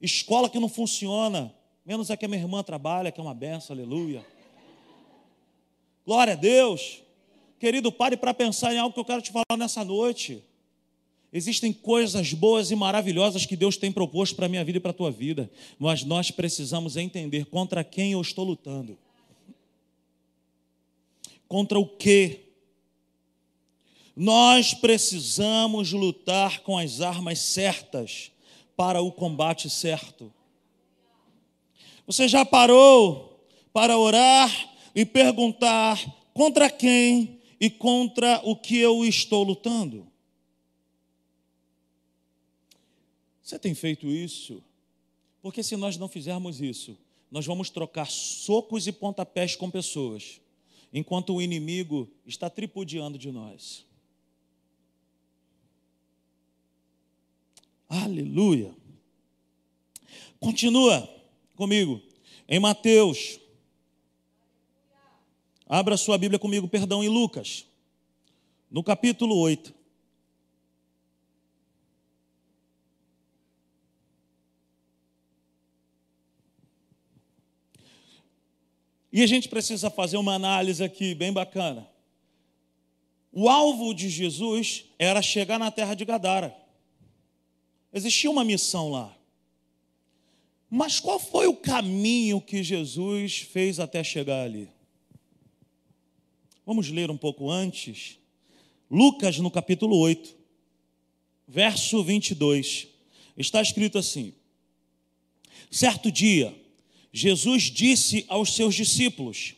escola 0.00 0.48
que 0.48 0.58
não 0.58 0.68
funciona, 0.68 1.54
menos 1.84 2.10
a 2.10 2.16
que 2.16 2.24
a 2.24 2.28
minha 2.28 2.40
irmã 2.40 2.62
trabalha, 2.62 3.10
que 3.10 3.20
é 3.20 3.22
uma 3.22 3.34
benção, 3.34 3.74
aleluia. 3.74 4.24
Glória 6.04 6.32
a 6.32 6.36
Deus. 6.36 7.02
Querido, 7.58 7.92
pare 7.92 8.16
para 8.16 8.34
pensar 8.34 8.74
em 8.74 8.78
algo 8.78 8.92
que 8.92 9.00
eu 9.00 9.04
quero 9.04 9.22
te 9.22 9.30
falar 9.30 9.56
nessa 9.56 9.84
noite. 9.84 10.42
Existem 11.32 11.72
coisas 11.72 12.34
boas 12.34 12.70
e 12.70 12.76
maravilhosas 12.76 13.46
que 13.46 13.56
Deus 13.56 13.76
tem 13.76 13.90
proposto 13.90 14.36
para 14.36 14.46
a 14.46 14.48
minha 14.48 14.64
vida 14.64 14.78
e 14.78 14.80
para 14.80 14.90
a 14.90 14.94
tua 14.94 15.10
vida, 15.10 15.50
mas 15.78 16.04
nós 16.04 16.30
precisamos 16.30 16.96
entender 16.96 17.46
contra 17.46 17.82
quem 17.82 18.12
eu 18.12 18.20
estou 18.20 18.44
lutando. 18.44 18.98
Contra 21.48 21.78
o 21.78 21.86
quê? 21.86 22.40
Nós 24.14 24.74
precisamos 24.74 25.92
lutar 25.92 26.60
com 26.60 26.76
as 26.76 27.00
armas 27.00 27.38
certas 27.38 28.30
para 28.76 29.00
o 29.00 29.10
combate 29.10 29.70
certo. 29.70 30.32
Você 32.06 32.28
já 32.28 32.44
parou 32.44 33.46
para 33.72 33.96
orar 33.96 34.50
e 34.94 35.04
perguntar 35.04 35.98
contra 36.34 36.70
quem 36.70 37.40
e 37.60 37.70
contra 37.70 38.40
o 38.44 38.56
que 38.56 38.76
eu 38.76 39.04
estou 39.04 39.42
lutando? 39.42 40.06
Você 43.42 43.58
tem 43.58 43.74
feito 43.74 44.06
isso? 44.06 44.62
Porque 45.40 45.62
se 45.62 45.76
nós 45.76 45.96
não 45.96 46.08
fizermos 46.08 46.60
isso, 46.60 46.96
nós 47.30 47.46
vamos 47.46 47.70
trocar 47.70 48.10
socos 48.10 48.86
e 48.86 48.92
pontapés 48.92 49.56
com 49.56 49.70
pessoas 49.70 50.40
enquanto 50.92 51.34
o 51.34 51.40
inimigo 51.40 52.08
está 52.26 52.50
tripudiando 52.50 53.16
de 53.16 53.30
nós. 53.32 53.86
Aleluia. 57.88 58.74
Continua 60.38 61.08
comigo 61.56 62.00
em 62.48 62.58
Mateus. 62.58 63.40
Abra 65.66 65.96
sua 65.96 66.18
Bíblia 66.18 66.38
comigo, 66.38 66.68
perdão, 66.68 67.02
em 67.02 67.08
Lucas, 67.08 67.66
no 68.70 68.82
capítulo 68.82 69.36
8. 69.36 69.74
E 79.12 79.22
a 79.22 79.26
gente 79.26 79.48
precisa 79.48 79.90
fazer 79.90 80.16
uma 80.16 80.34
análise 80.34 80.82
aqui 80.82 81.14
bem 81.14 81.32
bacana. 81.32 81.86
O 83.30 83.48
alvo 83.48 83.94
de 83.94 84.08
Jesus 84.08 84.86
era 84.98 85.20
chegar 85.20 85.58
na 85.58 85.70
terra 85.70 85.94
de 85.94 86.04
Gadara. 86.04 86.56
Existia 87.92 88.30
uma 88.30 88.44
missão 88.44 88.90
lá. 88.90 89.14
Mas 90.74 90.98
qual 90.98 91.18
foi 91.18 91.46
o 91.46 91.54
caminho 91.54 92.40
que 92.40 92.62
Jesus 92.62 93.40
fez 93.40 93.78
até 93.78 94.02
chegar 94.02 94.42
ali? 94.42 94.70
Vamos 96.64 96.88
ler 96.88 97.10
um 97.10 97.16
pouco 97.18 97.50
antes. 97.50 98.16
Lucas, 98.90 99.36
no 99.36 99.50
capítulo 99.50 99.98
8, 99.98 100.34
verso 101.46 102.02
22. 102.02 102.88
Está 103.36 103.60
escrito 103.60 103.98
assim: 103.98 104.32
Certo 105.70 106.10
dia, 106.10 106.58
Jesus 107.12 107.64
disse 107.64 108.24
aos 108.26 108.54
seus 108.54 108.74
discípulos: 108.74 109.54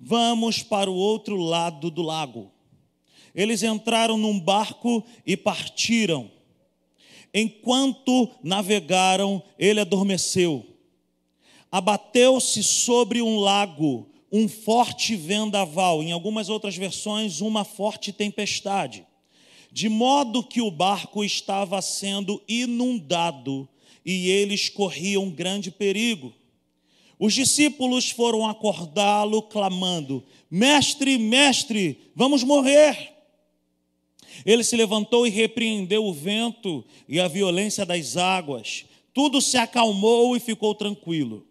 Vamos 0.00 0.64
para 0.64 0.90
o 0.90 0.96
outro 0.96 1.36
lado 1.36 1.92
do 1.92 2.02
lago. 2.02 2.50
Eles 3.32 3.62
entraram 3.62 4.18
num 4.18 4.40
barco 4.40 5.06
e 5.24 5.36
partiram. 5.36 6.28
Enquanto 7.32 8.30
navegaram, 8.42 9.42
ele 9.58 9.80
adormeceu. 9.80 10.64
Abateu-se 11.70 12.62
sobre 12.62 13.20
um 13.20 13.38
lago 13.38 14.08
um 14.30 14.48
forte 14.48 15.14
vendaval, 15.14 16.02
em 16.02 16.12
algumas 16.12 16.48
outras 16.48 16.76
versões, 16.76 17.40
uma 17.40 17.64
forte 17.64 18.12
tempestade, 18.12 19.06
de 19.70 19.88
modo 19.88 20.42
que 20.42 20.60
o 20.60 20.70
barco 20.70 21.24
estava 21.24 21.80
sendo 21.80 22.42
inundado 22.48 23.68
e 24.04 24.28
eles 24.28 24.68
corriam 24.68 25.30
grande 25.30 25.70
perigo. 25.70 26.32
Os 27.18 27.32
discípulos 27.32 28.10
foram 28.10 28.46
acordá-lo, 28.46 29.42
clamando: 29.42 30.24
Mestre, 30.50 31.18
mestre, 31.18 31.98
vamos 32.14 32.42
morrer. 32.42 33.15
Ele 34.44 34.62
se 34.62 34.76
levantou 34.76 35.26
e 35.26 35.30
repreendeu 35.30 36.04
o 36.04 36.12
vento 36.12 36.84
e 37.08 37.18
a 37.20 37.28
violência 37.28 37.86
das 37.86 38.16
águas. 38.16 38.84
Tudo 39.14 39.40
se 39.40 39.56
acalmou 39.56 40.36
e 40.36 40.40
ficou 40.40 40.74
tranquilo. 40.74 41.46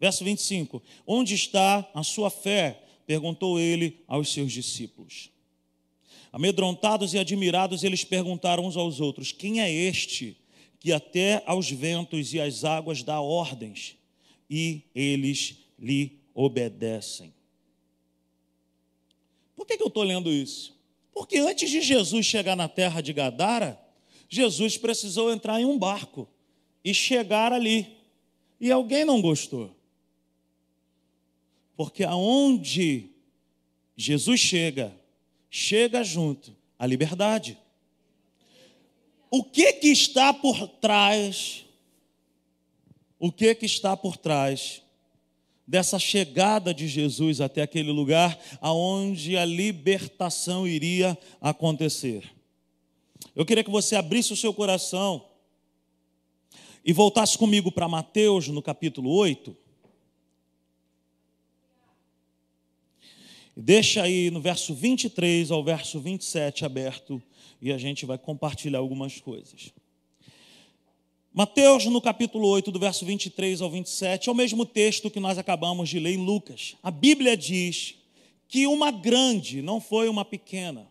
Verso 0.00 0.24
25: 0.24 0.82
Onde 1.06 1.34
está 1.34 1.88
a 1.94 2.02
sua 2.02 2.30
fé? 2.30 2.80
perguntou 3.06 3.60
ele 3.60 4.00
aos 4.08 4.32
seus 4.32 4.50
discípulos. 4.52 5.30
Amedrontados 6.32 7.14
e 7.14 7.18
admirados, 7.18 7.84
eles 7.84 8.02
perguntaram 8.02 8.66
uns 8.66 8.76
aos 8.76 9.00
outros: 9.00 9.30
Quem 9.30 9.60
é 9.60 9.70
este 9.70 10.36
que 10.80 10.92
até 10.92 11.42
aos 11.46 11.70
ventos 11.70 12.34
e 12.34 12.40
às 12.40 12.64
águas 12.64 13.02
dá 13.02 13.20
ordens? 13.20 13.96
E 14.50 14.82
eles 14.94 15.56
lhe 15.78 16.18
obedecem. 16.34 17.32
Por 19.56 19.66
que, 19.66 19.80
eu 19.80 19.86
estou 19.86 20.02
lendo 20.02 20.30
isso? 20.30 20.73
Porque 21.14 21.38
antes 21.38 21.70
de 21.70 21.80
Jesus 21.80 22.26
chegar 22.26 22.56
na 22.56 22.68
terra 22.68 23.00
de 23.00 23.12
Gadara, 23.12 23.80
Jesus 24.28 24.76
precisou 24.76 25.32
entrar 25.32 25.60
em 25.60 25.64
um 25.64 25.78
barco 25.78 26.28
e 26.84 26.92
chegar 26.92 27.52
ali. 27.52 27.96
E 28.60 28.70
alguém 28.72 29.04
não 29.04 29.22
gostou. 29.22 29.74
Porque 31.76 32.02
aonde 32.02 33.10
Jesus 33.96 34.40
chega, 34.40 34.92
chega 35.48 36.02
junto 36.02 36.54
a 36.76 36.84
liberdade. 36.84 37.56
O 39.30 39.44
que 39.44 39.72
que 39.74 39.88
está 39.88 40.34
por 40.34 40.66
trás? 40.66 41.64
O 43.18 43.30
que 43.30 43.54
que 43.54 43.66
está 43.66 43.96
por 43.96 44.16
trás 44.16 44.83
dessa 45.66 45.98
chegada 45.98 46.74
de 46.74 46.86
Jesus 46.86 47.40
até 47.40 47.62
aquele 47.62 47.90
lugar 47.90 48.38
aonde 48.60 49.36
a 49.36 49.44
libertação 49.44 50.66
iria 50.66 51.16
acontecer? 51.40 52.30
Eu 53.34 53.44
queria 53.44 53.64
que 53.64 53.70
você 53.70 53.96
abrisse 53.96 54.32
o 54.32 54.36
seu 54.36 54.52
coração 54.52 55.24
e 56.84 56.92
voltasse 56.92 57.36
comigo 57.38 57.72
para 57.72 57.88
Mateus 57.88 58.48
no 58.48 58.60
capítulo 58.60 59.10
8. 59.10 59.56
Deixa 63.56 64.02
aí 64.02 64.30
no 64.30 64.40
verso 64.40 64.74
23 64.74 65.50
ao 65.50 65.62
verso 65.64 66.00
27 66.00 66.64
aberto 66.64 67.22
e 67.60 67.72
a 67.72 67.78
gente 67.78 68.04
vai 68.04 68.18
compartilhar 68.18 68.80
algumas 68.80 69.20
coisas. 69.20 69.72
Mateus, 71.36 71.84
no 71.86 72.00
capítulo 72.00 72.46
8, 72.46 72.70
do 72.70 72.78
verso 72.78 73.04
23 73.04 73.60
ao 73.60 73.68
27, 73.68 74.28
é 74.28 74.32
o 74.32 74.36
mesmo 74.36 74.64
texto 74.64 75.10
que 75.10 75.18
nós 75.18 75.36
acabamos 75.36 75.88
de 75.88 75.98
ler 75.98 76.14
em 76.14 76.24
Lucas. 76.24 76.76
A 76.80 76.92
Bíblia 76.92 77.36
diz 77.36 77.96
que 78.46 78.68
uma 78.68 78.92
grande, 78.92 79.60
não 79.60 79.80
foi 79.80 80.08
uma 80.08 80.24
pequena. 80.24 80.88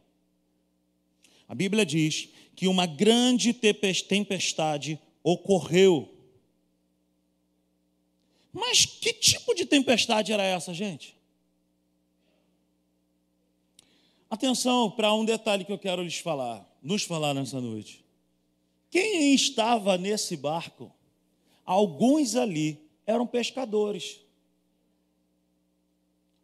A 1.47 1.55
Bíblia 1.55 1.85
diz 1.85 2.27
que 2.57 2.67
uma 2.67 2.85
grande 2.85 3.53
tempestade 3.53 4.99
ocorreu. 5.23 6.13
Mas 8.51 8.85
que 8.85 9.13
tipo 9.13 9.55
de 9.55 9.65
tempestade 9.65 10.33
era 10.33 10.43
essa, 10.43 10.73
gente? 10.73 11.15
Atenção 14.29 14.91
para 14.91 15.13
um 15.13 15.23
detalhe 15.23 15.63
que 15.63 15.71
eu 15.71 15.79
quero 15.79 16.03
lhes 16.03 16.17
falar, 16.17 16.69
nos 16.81 17.03
falar 17.03 17.33
nessa 17.33 17.61
noite. 17.61 18.02
Quem 18.93 19.33
estava 19.33 19.97
nesse 19.97 20.37
barco? 20.37 20.93
Alguns 21.65 22.35
ali 22.35 22.79
eram 23.07 23.25
pescadores, 23.25 24.19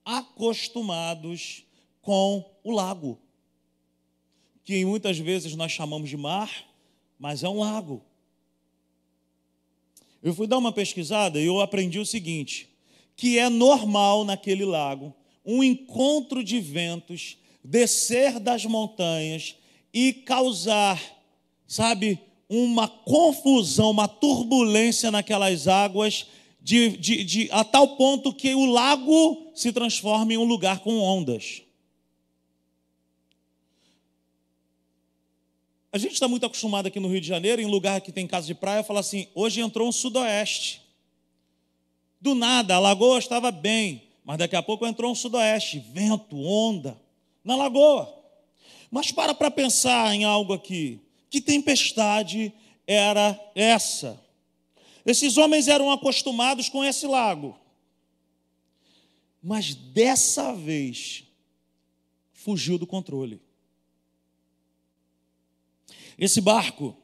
acostumados 0.04 1.64
com 2.02 2.44
o 2.64 2.72
lago, 2.72 3.20
que 4.64 4.84
muitas 4.84 5.20
vezes 5.20 5.56
nós 5.56 5.72
chamamos 5.72 6.10
de 6.10 6.18
mar, 6.18 6.66
mas 7.20 7.44
é 7.44 7.48
um 7.48 7.60
lago. 7.60 8.04
Eu 10.24 10.34
fui 10.34 10.48
dar 10.48 10.58
uma 10.58 10.74
pesquisada 10.74 11.40
e 11.40 11.46
eu 11.46 11.62
aprendi 11.62 12.00
o 12.00 12.06
seguinte: 12.06 12.68
que 13.16 13.38
é 13.38 13.48
normal 13.48 14.26
naquele 14.26 14.66
lago 14.66 15.14
um 15.46 15.64
encontro 15.64 16.44
de 16.44 16.60
ventos 16.60 17.38
descer 17.64 18.40
das 18.40 18.66
montanhas 18.66 19.56
e 19.94 20.12
causar, 20.12 21.00
sabe, 21.68 22.28
uma 22.50 22.88
confusão, 22.88 23.92
uma 23.92 24.08
turbulência 24.08 25.12
naquelas 25.12 25.68
águas, 25.68 26.26
de, 26.60 26.98
de, 26.98 27.24
de, 27.24 27.50
a 27.52 27.64
tal 27.64 27.96
ponto 27.96 28.34
que 28.34 28.54
o 28.56 28.66
lago 28.66 29.52
se 29.54 29.72
transforma 29.72 30.34
em 30.34 30.38
um 30.38 30.44
lugar 30.44 30.80
com 30.80 31.00
ondas. 31.00 31.62
A 35.92 35.98
gente 35.98 36.14
está 36.14 36.28
muito 36.28 36.46
acostumado 36.46 36.88
aqui 36.88 37.00
no 37.00 37.08
Rio 37.08 37.22
de 37.22 37.28
Janeiro, 37.28 37.62
em 37.62 37.66
lugar 37.66 38.02
que 38.02 38.12
tem 38.12 38.28
casa 38.28 38.46
de 38.46 38.54
praia, 38.54 38.84
falar 38.84 39.00
assim: 39.00 39.28
hoje 39.34 39.62
entrou 39.62 39.88
um 39.88 39.92
sudoeste. 39.92 40.82
Do 42.22 42.36
nada, 42.36 42.76
a 42.76 42.80
lagoa 42.80 43.18
estava 43.18 43.50
bem, 43.50 44.04
mas 44.24 44.38
daqui 44.38 44.56
a 44.56 44.62
pouco 44.62 44.86
entrou 44.86 45.12
um 45.12 45.16
sudoeste, 45.16 45.80
vento, 45.80 46.38
onda 46.38 47.00
na 47.44 47.56
lagoa. 47.56 48.14
Mas 48.92 49.12
para 49.12 49.34
para 49.34 49.50
pensar 49.50 50.14
em 50.14 50.26
algo 50.26 50.54
aqui. 50.54 51.00
Que 51.30 51.42
tempestade 51.42 52.54
era 52.88 53.40
essa? 53.56 54.20
Esses 55.06 55.38
homens 55.38 55.68
eram 55.68 55.92
acostumados 55.92 56.70
com 56.70 56.84
esse 56.84 57.06
lago. 57.06 57.58
Mas 59.42 59.74
dessa 59.74 60.54
vez 60.54 61.24
fugiu 62.34 62.78
do 62.78 62.88
controle. 62.88 63.42
Esse 66.18 66.42
barco 66.42 66.96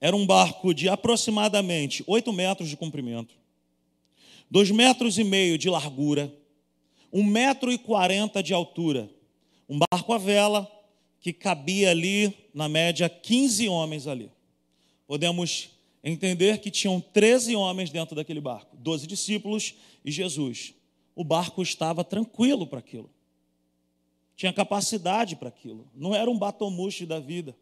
era 0.00 0.16
um 0.16 0.26
barco 0.26 0.74
de 0.74 0.88
aproximadamente 0.88 2.02
8 2.06 2.32
metros 2.32 2.68
de 2.68 2.76
comprimento, 2.76 3.34
2 4.50 4.70
metros 4.72 5.18
e 5.18 5.24
meio 5.24 5.56
de 5.56 5.70
largura, 5.70 6.34
1 7.12 7.22
metro 7.22 7.70
e 7.70 7.78
40 7.78 8.42
de 8.42 8.52
altura 8.52 9.08
um 9.68 9.78
barco 9.78 10.12
à 10.12 10.18
vela 10.18 10.70
que 11.24 11.32
cabia 11.32 11.90
ali, 11.90 12.36
na 12.52 12.68
média, 12.68 13.08
15 13.08 13.66
homens 13.66 14.06
ali. 14.06 14.30
Podemos 15.06 15.70
entender 16.02 16.58
que 16.58 16.70
tinham 16.70 17.00
13 17.00 17.56
homens 17.56 17.88
dentro 17.88 18.14
daquele 18.14 18.42
barco, 18.42 18.76
12 18.76 19.06
discípulos 19.06 19.74
e 20.04 20.12
Jesus. 20.12 20.74
O 21.16 21.24
barco 21.24 21.62
estava 21.62 22.04
tranquilo 22.04 22.66
para 22.66 22.80
aquilo. 22.80 23.08
Tinha 24.36 24.52
capacidade 24.52 25.34
para 25.34 25.48
aquilo. 25.48 25.88
Não 25.94 26.14
era 26.14 26.30
um 26.30 26.38
batomuste 26.38 27.06
da 27.06 27.18
vida 27.18 27.56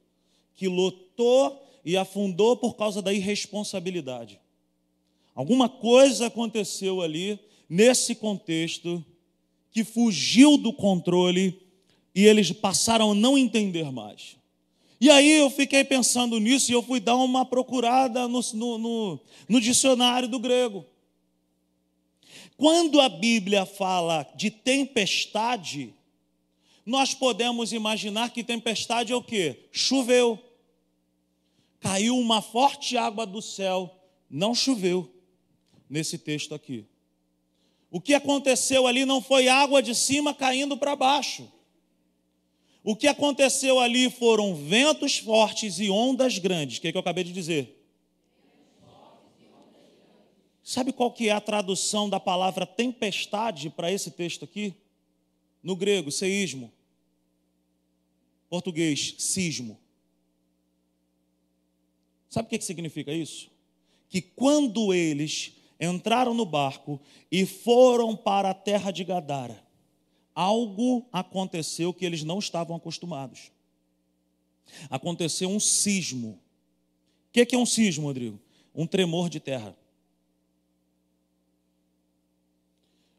que 0.57 0.67
lotou 0.67 1.65
e 1.85 1.97
afundou 1.97 2.57
por 2.57 2.75
causa 2.75 3.01
da 3.01 3.13
irresponsabilidade. 3.13 4.41
Alguma 5.37 5.69
coisa 5.69 6.27
aconteceu 6.27 7.01
ali, 7.01 7.39
nesse 7.69 8.17
contexto, 8.17 9.05
que 9.71 9.85
fugiu 9.85 10.59
do 10.59 10.73
controle 10.73 11.62
e 12.15 12.27
eles 12.27 12.53
passaram 12.53 13.13
a 13.13 13.15
não 13.15 13.37
entender 13.37 13.91
mais. 13.91 14.37
E 15.01 15.11
aí 15.11 15.33
eu 15.33 15.51
fiquei 15.51 15.83
pensando 15.83 16.39
nisso 16.39 16.71
e 16.71 16.75
eu 16.75 16.83
fui 16.83 17.01
dar 17.01 17.17
uma 17.17 17.45
procurada 17.45 18.29
no, 18.29 18.41
no, 18.55 18.79
no, 18.79 19.21
no 19.49 19.61
dicionário 19.61 20.29
do 20.29 20.39
grego. 20.39 20.87
Quando 22.57 23.01
a 23.01 23.09
Bíblia 23.09 23.67
fala 23.67 24.25
de 24.37 24.51
tempestade, 24.51 25.93
nós 26.87 27.15
podemos 27.15 27.73
imaginar 27.73 28.31
que 28.31 28.45
tempestade 28.45 29.13
é 29.13 29.17
o 29.17 29.23
quê? 29.23 29.69
Choveu. 29.73 30.39
caiu 31.81 32.17
uma 32.17 32.41
forte 32.41 32.97
água 32.97 33.27
do 33.27 33.43
céu, 33.43 33.93
não 34.31 34.55
choveu 34.55 35.13
nesse 35.91 36.17
texto 36.17 36.55
aqui. 36.55 36.87
O 37.91 38.01
que 38.01 38.15
aconteceu 38.15 38.87
ali 38.87 39.05
não 39.05 39.21
foi 39.21 39.49
água 39.49 39.83
de 39.83 39.95
cima 39.95 40.33
caindo 40.33 40.77
para 40.77 40.95
baixo. 40.95 41.51
O 42.85 42.97
que 42.97 43.07
aconteceu 43.07 43.79
ali 43.79 44.11
foram 44.11 44.55
ventos 44.55 45.19
fortes 45.19 45.79
e 45.79 45.89
ondas 45.89 46.39
grandes. 46.39 46.79
O 46.79 46.81
que, 46.81 46.89
é 46.89 46.93
que 46.93 46.97
eu 46.97 47.01
acabei 47.01 47.23
de 47.23 47.33
dizer? 47.33 47.79
Sabe 50.65 50.93
qual 50.93 51.13
que 51.13 51.29
é 51.29 51.33
a 51.33 51.41
tradução 51.41 52.09
da 52.09 52.19
palavra 52.19 52.67
tempestade 52.67 53.71
para 53.71 53.91
esse 53.91 54.11
texto 54.11 54.45
aqui? 54.45 54.75
No 55.63 55.77
grego, 55.77 56.11
seísmo. 56.11 56.73
Português, 58.49 59.15
sismo. 59.19 59.79
Sabe 62.29 62.47
o 62.47 62.51
que, 62.51 62.59
que 62.59 62.65
significa 62.65 63.13
isso? 63.13 63.51
Que 64.09 64.21
quando 64.21 64.93
eles 64.93 65.53
entraram 65.81 66.35
no 66.35 66.45
barco 66.45 67.01
e 67.31 67.47
foram 67.47 68.17
para 68.17 68.51
a 68.51 68.55
terra 68.55 68.91
de 68.91 69.05
Gadara, 69.05 69.63
algo 70.35 71.07
aconteceu 71.13 71.93
que 71.93 72.05
eles 72.05 72.23
não 72.23 72.39
estavam 72.39 72.77
acostumados. 72.77 73.51
Aconteceu 74.89 75.49
um 75.49 75.61
sismo. 75.61 76.39
O 77.29 77.33
que 77.33 77.55
é 77.55 77.59
um 77.59 77.67
sismo, 77.67 78.07
Rodrigo? 78.07 78.39
Um 78.75 78.87
tremor 78.87 79.29
de 79.29 79.41
terra. 79.41 79.77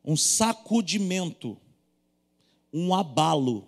Um 0.04 0.16
sacudimento. 0.16 1.58
Um 2.74 2.94
abalo. 2.94 3.68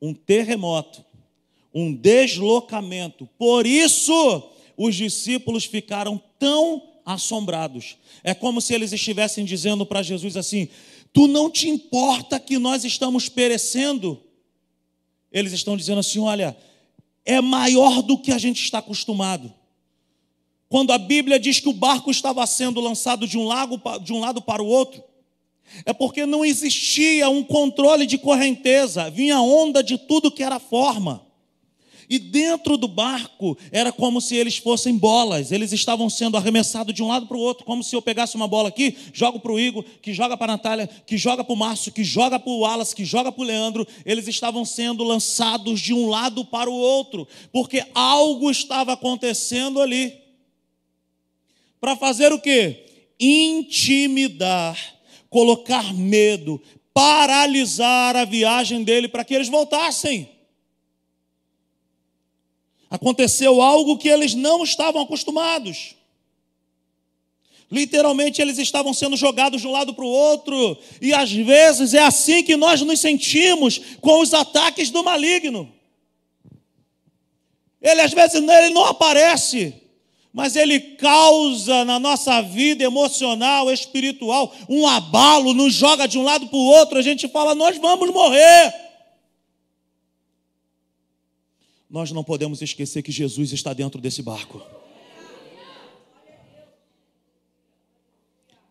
Um 0.00 0.14
terremoto. 0.14 1.04
Um 1.74 1.92
deslocamento. 1.92 3.28
Por 3.38 3.66
isso, 3.66 4.50
os 4.76 4.94
discípulos 4.94 5.64
ficaram 5.64 6.20
tão 6.38 6.88
assombrados. 7.04 7.96
É 8.22 8.34
como 8.34 8.60
se 8.60 8.74
eles 8.74 8.92
estivessem 8.92 9.44
dizendo 9.44 9.86
para 9.86 10.02
Jesus 10.02 10.36
assim: 10.36 10.68
Tu 11.12 11.26
não 11.26 11.50
te 11.50 11.68
importa 11.68 12.38
que 12.38 12.58
nós 12.58 12.84
estamos 12.84 13.28
perecendo? 13.28 14.22
Eles 15.32 15.52
estão 15.52 15.76
dizendo 15.76 16.00
assim: 16.00 16.20
olha, 16.20 16.56
é 17.24 17.40
maior 17.40 18.02
do 18.02 18.18
que 18.18 18.32
a 18.32 18.38
gente 18.38 18.62
está 18.62 18.78
acostumado. 18.78 19.52
Quando 20.68 20.92
a 20.92 20.98
Bíblia 20.98 21.38
diz 21.38 21.60
que 21.60 21.68
o 21.68 21.72
barco 21.72 22.10
estava 22.10 22.46
sendo 22.46 22.80
lançado 22.80 23.26
de 23.26 23.38
um, 23.38 23.44
lago, 23.44 23.80
de 24.00 24.12
um 24.12 24.20
lado 24.20 24.42
para 24.42 24.62
o 24.62 24.66
outro, 24.66 25.02
é 25.84 25.92
porque 25.92 26.26
não 26.26 26.44
existia 26.44 27.28
um 27.28 27.42
controle 27.42 28.06
de 28.06 28.18
correnteza, 28.18 29.10
vinha 29.10 29.40
onda 29.40 29.82
de 29.82 29.96
tudo 29.96 30.30
que 30.30 30.42
era 30.42 30.58
forma. 30.58 31.26
E 32.10 32.18
dentro 32.18 32.78
do 32.78 32.88
barco 32.88 33.58
era 33.70 33.92
como 33.92 34.20
se 34.20 34.34
eles 34.34 34.56
fossem 34.56 34.96
bolas, 34.96 35.52
eles 35.52 35.72
estavam 35.72 36.08
sendo 36.08 36.38
arremessados 36.38 36.94
de 36.94 37.02
um 37.02 37.08
lado 37.08 37.26
para 37.26 37.36
o 37.36 37.40
outro, 37.40 37.66
como 37.66 37.84
se 37.84 37.94
eu 37.94 38.00
pegasse 38.00 38.34
uma 38.34 38.48
bola 38.48 38.70
aqui, 38.70 38.96
jogo 39.12 39.38
para 39.38 39.52
o 39.52 39.60
Igor, 39.60 39.84
que 40.00 40.14
joga 40.14 40.36
para 40.36 40.52
a 40.52 40.56
Natália, 40.56 40.88
que 41.06 41.18
joga 41.18 41.44
para 41.44 41.52
o 41.52 41.56
Márcio, 41.56 41.92
que 41.92 42.02
joga 42.02 42.38
para 42.38 42.50
o 42.50 42.60
Wallace, 42.60 42.96
que 42.96 43.04
joga 43.04 43.30
para 43.30 43.42
o 43.42 43.44
Leandro. 43.44 43.86
Eles 44.06 44.26
estavam 44.26 44.64
sendo 44.64 45.04
lançados 45.04 45.80
de 45.80 45.92
um 45.92 46.08
lado 46.08 46.44
para 46.46 46.70
o 46.70 46.74
outro, 46.74 47.28
porque 47.52 47.84
algo 47.94 48.50
estava 48.50 48.94
acontecendo 48.94 49.80
ali. 49.82 50.14
Para 51.78 51.94
fazer 51.94 52.32
o 52.32 52.40
quê? 52.40 52.86
Intimidar, 53.20 54.78
colocar 55.28 55.92
medo, 55.92 56.60
paralisar 56.94 58.16
a 58.16 58.24
viagem 58.24 58.82
dele 58.82 59.08
para 59.08 59.24
que 59.24 59.34
eles 59.34 59.48
voltassem. 59.48 60.37
Aconteceu 62.90 63.60
algo 63.60 63.98
que 63.98 64.08
eles 64.08 64.34
não 64.34 64.64
estavam 64.64 65.02
acostumados. 65.02 65.94
Literalmente 67.70 68.40
eles 68.40 68.56
estavam 68.56 68.94
sendo 68.94 69.14
jogados 69.14 69.60
de 69.60 69.66
um 69.66 69.70
lado 69.70 69.92
para 69.92 70.04
o 70.04 70.08
outro, 70.08 70.78
e 71.02 71.12
às 71.12 71.30
vezes 71.30 71.92
é 71.92 72.00
assim 72.00 72.42
que 72.42 72.56
nós 72.56 72.80
nos 72.80 72.98
sentimos 72.98 73.78
com 74.00 74.20
os 74.20 74.32
ataques 74.32 74.90
do 74.90 75.04
maligno. 75.04 75.70
Ele 77.80 78.00
às 78.00 78.12
vezes 78.12 78.36
ele 78.36 78.70
não 78.70 78.86
aparece, 78.86 79.74
mas 80.32 80.56
ele 80.56 80.80
causa 80.80 81.84
na 81.84 81.98
nossa 81.98 82.40
vida 82.40 82.84
emocional, 82.84 83.70
espiritual, 83.70 84.54
um 84.66 84.86
abalo, 84.86 85.52
nos 85.52 85.74
joga 85.74 86.08
de 86.08 86.18
um 86.18 86.22
lado 86.22 86.46
para 86.46 86.56
o 86.56 86.64
outro, 86.64 86.98
a 86.98 87.02
gente 87.02 87.28
fala, 87.28 87.54
nós 87.54 87.76
vamos 87.76 88.10
morrer 88.10 88.87
nós 91.90 92.12
não 92.12 92.22
podemos 92.22 92.60
esquecer 92.60 93.02
que 93.02 93.10
Jesus 93.10 93.52
está 93.52 93.72
dentro 93.72 94.00
desse 94.00 94.22
barco. 94.22 94.62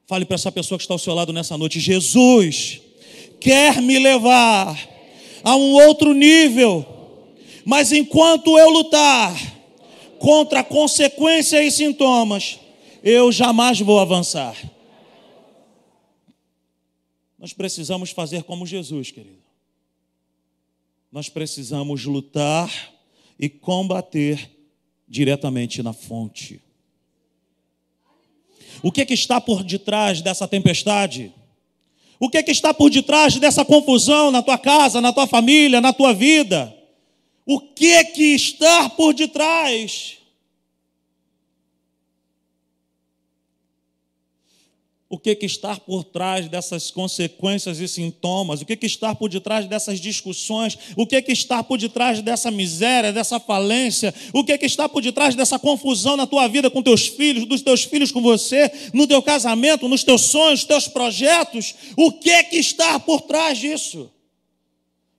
Fale 0.05 0.25
para 0.25 0.35
essa 0.35 0.51
pessoa 0.51 0.77
que 0.77 0.83
está 0.83 0.93
ao 0.93 0.99
seu 0.99 1.13
lado 1.13 1.33
nessa 1.33 1.57
noite: 1.57 1.79
Jesus 1.79 2.81
quer 3.39 3.81
me 3.81 3.99
levar 3.99 4.77
a 5.43 5.55
um 5.55 5.73
outro 5.73 6.13
nível, 6.13 6.85
mas 7.65 7.91
enquanto 7.91 8.57
eu 8.57 8.69
lutar 8.69 9.35
contra 10.19 10.63
consequências 10.63 11.65
e 11.65 11.71
sintomas, 11.71 12.59
eu 13.03 13.31
jamais 13.31 13.79
vou 13.79 13.99
avançar. 13.99 14.55
Nós 17.37 17.53
precisamos 17.53 18.11
fazer 18.11 18.43
como 18.43 18.65
Jesus, 18.65 19.11
querido. 19.11 19.43
Nós 21.11 21.29
precisamos 21.29 22.05
lutar 22.05 22.96
e 23.39 23.49
combater 23.49 24.49
diretamente 25.07 25.81
na 25.81 25.93
fonte. 25.93 26.61
O 28.83 28.91
que, 28.91 29.01
é 29.01 29.05
que 29.05 29.13
está 29.13 29.41
por 29.41 29.63
detrás 29.63 30.21
dessa 30.21 30.47
tempestade? 30.47 31.31
O 32.19 32.29
que, 32.29 32.37
é 32.37 32.43
que 32.43 32.51
está 32.51 32.73
por 32.73 32.89
detrás 32.89 33.35
dessa 33.37 33.63
confusão 33.63 34.31
na 34.31 34.41
tua 34.41 34.57
casa, 34.57 35.01
na 35.01 35.13
tua 35.13 35.27
família, 35.27 35.81
na 35.81 35.93
tua 35.93 36.13
vida? 36.13 36.75
O 37.45 37.59
que 37.59 37.93
é 37.93 38.03
que 38.03 38.35
está 38.35 38.89
por 38.89 39.13
detrás? 39.13 40.17
O 45.09 45.17
que, 45.17 45.35
que 45.35 45.45
está 45.45 45.75
por 45.77 46.03
trás 46.03 46.49
dessas 46.49 46.91
consequências 46.91 47.79
e 47.79 47.87
sintomas, 47.87 48.61
o 48.61 48.65
que, 48.65 48.75
que 48.75 48.85
está 48.85 49.15
por 49.15 49.29
detrás 49.29 49.65
dessas 49.65 49.99
discussões, 49.99 50.77
o 50.97 51.07
que, 51.07 51.21
que 51.21 51.31
está 51.31 51.63
por 51.63 51.77
detrás 51.77 52.21
dessa 52.21 52.51
miséria, 52.51 53.13
dessa 53.13 53.39
falência, 53.39 54.13
o 54.33 54.43
que, 54.43 54.57
que 54.57 54.65
está 54.65 54.89
por 54.89 55.01
detrás 55.01 55.33
dessa 55.33 55.57
confusão 55.57 56.17
na 56.17 56.27
tua 56.27 56.47
vida 56.47 56.69
com 56.69 56.83
teus 56.83 57.07
filhos, 57.07 57.45
dos 57.45 57.61
teus 57.61 57.83
filhos 57.83 58.11
com 58.11 58.21
você, 58.21 58.69
no 58.93 59.07
teu 59.07 59.21
casamento, 59.21 59.87
nos 59.87 60.03
teus 60.03 60.23
sonhos, 60.23 60.65
teus 60.65 60.87
projetos, 60.87 61.73
o 61.95 62.11
que, 62.11 62.43
que 62.43 62.57
está 62.57 62.99
por 62.99 63.21
trás 63.21 63.57
disso? 63.57 64.09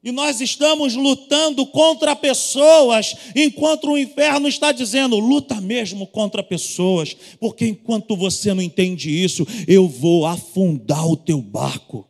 E 0.08 0.12
nós 0.12 0.40
estamos 0.40 0.94
lutando 0.94 1.66
contra 1.66 2.16
pessoas, 2.16 3.14
enquanto 3.36 3.90
o 3.90 3.98
inferno 3.98 4.48
está 4.48 4.72
dizendo: 4.72 5.18
luta 5.18 5.60
mesmo 5.60 6.06
contra 6.06 6.42
pessoas, 6.42 7.14
porque 7.38 7.66
enquanto 7.66 8.16
você 8.16 8.54
não 8.54 8.62
entende 8.62 9.10
isso, 9.10 9.46
eu 9.66 9.86
vou 9.86 10.24
afundar 10.24 11.06
o 11.06 11.14
teu 11.14 11.42
barco. 11.42 12.08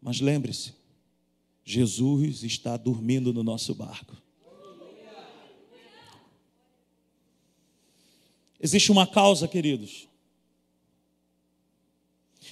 Mas 0.00 0.20
lembre-se, 0.20 0.74
Jesus 1.64 2.44
está 2.44 2.76
dormindo 2.76 3.32
no 3.32 3.42
nosso 3.42 3.74
barco. 3.74 4.16
Existe 8.60 8.92
uma 8.92 9.08
causa, 9.08 9.48
queridos, 9.48 10.07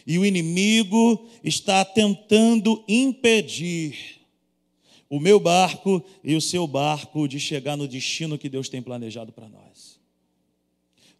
e 0.06 0.18
o 0.18 0.24
inimigo 0.24 1.26
está 1.42 1.84
tentando 1.84 2.84
impedir 2.86 4.20
o 5.10 5.18
meu 5.18 5.40
barco 5.40 6.02
e 6.22 6.34
o 6.34 6.40
seu 6.40 6.66
barco 6.66 7.26
de 7.26 7.40
chegar 7.40 7.76
no 7.76 7.88
destino 7.88 8.38
que 8.38 8.48
Deus 8.48 8.68
tem 8.68 8.82
planejado 8.82 9.32
para 9.32 9.48
nós. 9.48 9.98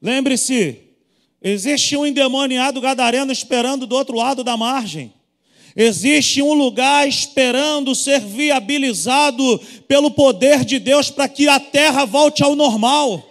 Lembre-se, 0.01 0.81
existe 1.43 1.97
um 1.97 2.07
endemoniado 2.07 2.81
gadareno 2.81 3.33
esperando 3.33 3.87
do 3.87 3.97
outro 3.97 4.17
lado 4.17 4.45
da 4.45 4.57
margem. 4.57 5.13
Existe 5.75 6.41
um 6.41 6.55
lugar 6.55 7.07
esperando 7.07 7.95
ser 7.95 8.21
viabilizado 8.21 9.59
pelo 9.87 10.11
poder 10.11 10.65
de 10.65 10.79
Deus 10.79 11.11
para 11.11 11.29
que 11.29 11.49
a 11.49 11.61
terra 11.61 12.05
volte 12.05 12.43
ao 12.43 12.57
normal. 12.57 13.23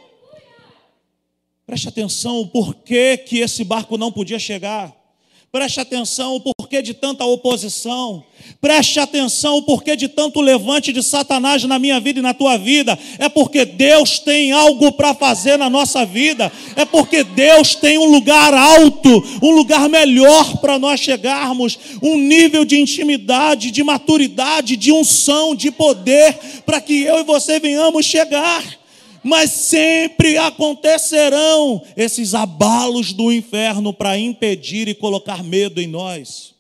Preste 1.66 1.88
atenção 1.88 2.41
o 2.41 2.47
porquê 2.47 3.18
que 3.18 3.39
esse 3.39 3.64
barco 3.64 3.97
não 3.97 4.12
podia 4.12 4.38
chegar. 4.38 5.05
Preste 5.52 5.80
atenção 5.80 6.36
o 6.36 6.41
porquê 6.41 6.82
de 6.82 6.93
tanta 6.93 7.24
oposição. 7.24 8.26
Preste 8.60 9.00
atenção 9.00 9.58
o 9.58 9.64
porquê 9.64 9.96
de 9.96 10.10
tanto 10.10 10.41
levante 10.41 10.91
de 10.91 11.02
Satanás 11.02 11.64
na 11.64 11.80
minha 11.80 12.00
vida 12.00 12.20
e 12.20 12.22
na 12.22 12.34
tua 12.34 12.58
vida. 12.58 13.00
É 13.18 13.30
porque 13.30 13.64
Deus 13.64 14.20
tem 14.20 14.52
algo 14.52 14.91
para 14.91 15.14
fazer 15.14 15.58
na 15.58 15.70
nossa 15.70 16.06
vida. 16.06 16.52
É 16.76 16.84
porque 16.84 17.24
Deus 17.24 17.74
tem 17.74 17.98
um 17.98 18.12
lugar 18.12 18.54
alto, 18.54 19.24
um 19.41 19.52
lugar 19.52 19.88
melhor 19.88 20.58
para 20.58 20.78
nós 20.78 21.00
chegarmos, 21.00 21.80
um 22.02 22.18
nível 22.18 22.66
de 22.66 22.78
intimidade, 22.78 23.72
de 23.72 23.82
maturidade, 23.82 24.76
de 24.76 24.91
unção, 24.91 25.56
de 25.56 25.72
poder, 25.72 26.38
para 26.66 26.82
que 26.82 27.02
eu 27.04 27.20
e 27.20 27.24
você 27.24 27.60
venhamos 27.60 28.06
chegar. 28.06 28.84
Mas 29.26 29.49
sempre 29.49 30.38
acontecerão 30.38 31.84
esses 31.97 32.36
abalos 32.36 33.11
do 33.11 33.34
inferno 33.34 33.91
para 33.91 34.19
impedir 34.19 34.88
e 34.88 34.93
colocar 34.93 35.43
medo 35.43 35.82
em 35.82 35.88
nós. 35.88 36.53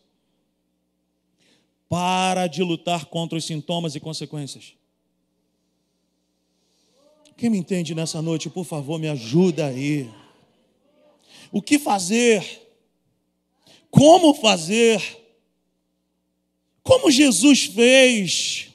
Para 1.87 2.47
de 2.47 2.63
lutar 2.63 3.05
contra 3.05 3.37
os 3.37 3.45
sintomas 3.45 3.93
e 3.93 3.99
consequências. 3.99 4.73
Quem 7.37 7.51
me 7.51 7.59
entende 7.59 7.93
nessa 7.93 8.19
noite, 8.19 8.49
por 8.49 8.65
favor, 8.65 8.97
me 8.97 9.09
ajuda 9.09 9.67
aí. 9.67 10.09
O 11.51 11.61
que 11.61 11.77
fazer? 11.77 12.67
Como 13.91 14.33
fazer? 14.33 15.23
Como 16.81 17.11
Jesus 17.11 17.65
fez? 17.65 18.69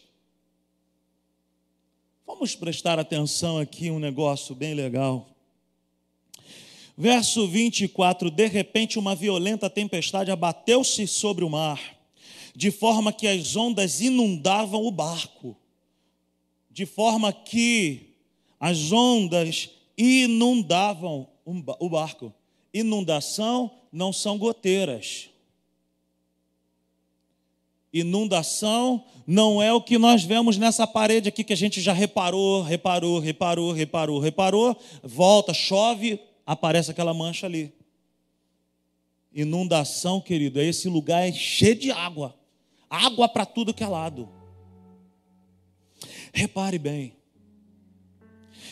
Vamos 2.41 2.57
prestar 2.57 2.99
atenção 2.99 3.59
aqui 3.59 3.91
um 3.91 3.99
negócio 3.99 4.55
bem 4.55 4.73
legal. 4.73 5.29
Verso 6.97 7.47
24: 7.47 8.31
De 8.31 8.47
repente, 8.47 8.99
uma 8.99 9.15
violenta 9.15 9.69
tempestade 9.69 10.31
abateu-se 10.31 11.07
sobre 11.07 11.45
o 11.45 11.51
mar, 11.51 11.79
de 12.57 12.71
forma 12.71 13.13
que 13.13 13.29
as 13.29 13.57
ondas 13.57 14.01
inundavam 14.01 14.87
o 14.87 14.91
barco, 14.91 15.55
de 16.71 16.87
forma 16.87 17.31
que 17.31 18.15
as 18.59 18.91
ondas 18.91 19.69
inundavam 19.99 21.29
o 21.45 21.91
barco. 21.91 22.33
Inundação 22.73 23.71
não 23.93 24.15
são 24.15 24.39
goteiras. 24.39 25.29
Inundação 27.93 29.05
não 29.27 29.61
é 29.61 29.73
o 29.73 29.81
que 29.81 29.99
nós 29.99 30.23
vemos 30.23 30.57
nessa 30.57 30.87
parede 30.87 31.29
aqui 31.29 31.43
que 31.43 31.53
a 31.53 31.57
gente 31.57 31.81
já 31.81 31.93
reparou, 31.93 32.63
reparou, 32.63 33.19
reparou, 33.19 33.73
reparou, 33.73 34.21
reparou, 34.21 34.77
volta, 35.03 35.53
chove, 35.53 36.21
aparece 36.47 36.91
aquela 36.91 37.13
mancha 37.13 37.47
ali. 37.47 37.73
Inundação, 39.33 40.21
querido, 40.21 40.61
é 40.61 40.67
esse 40.67 40.89
lugar 40.89 41.29
é 41.29 41.33
cheio 41.33 41.77
de 41.77 41.91
água. 41.91 42.37
Água 42.89 43.29
para 43.29 43.47
tudo 43.47 43.75
que 43.75 43.85
é 43.85 43.87
lado. 43.87 44.29
Repare 46.33 46.79
bem 46.79 47.15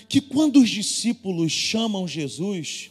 que 0.09 0.21
quando 0.21 0.61
os 0.61 0.71
discípulos 0.71 1.53
chamam 1.53 2.09
Jesus, 2.09 2.91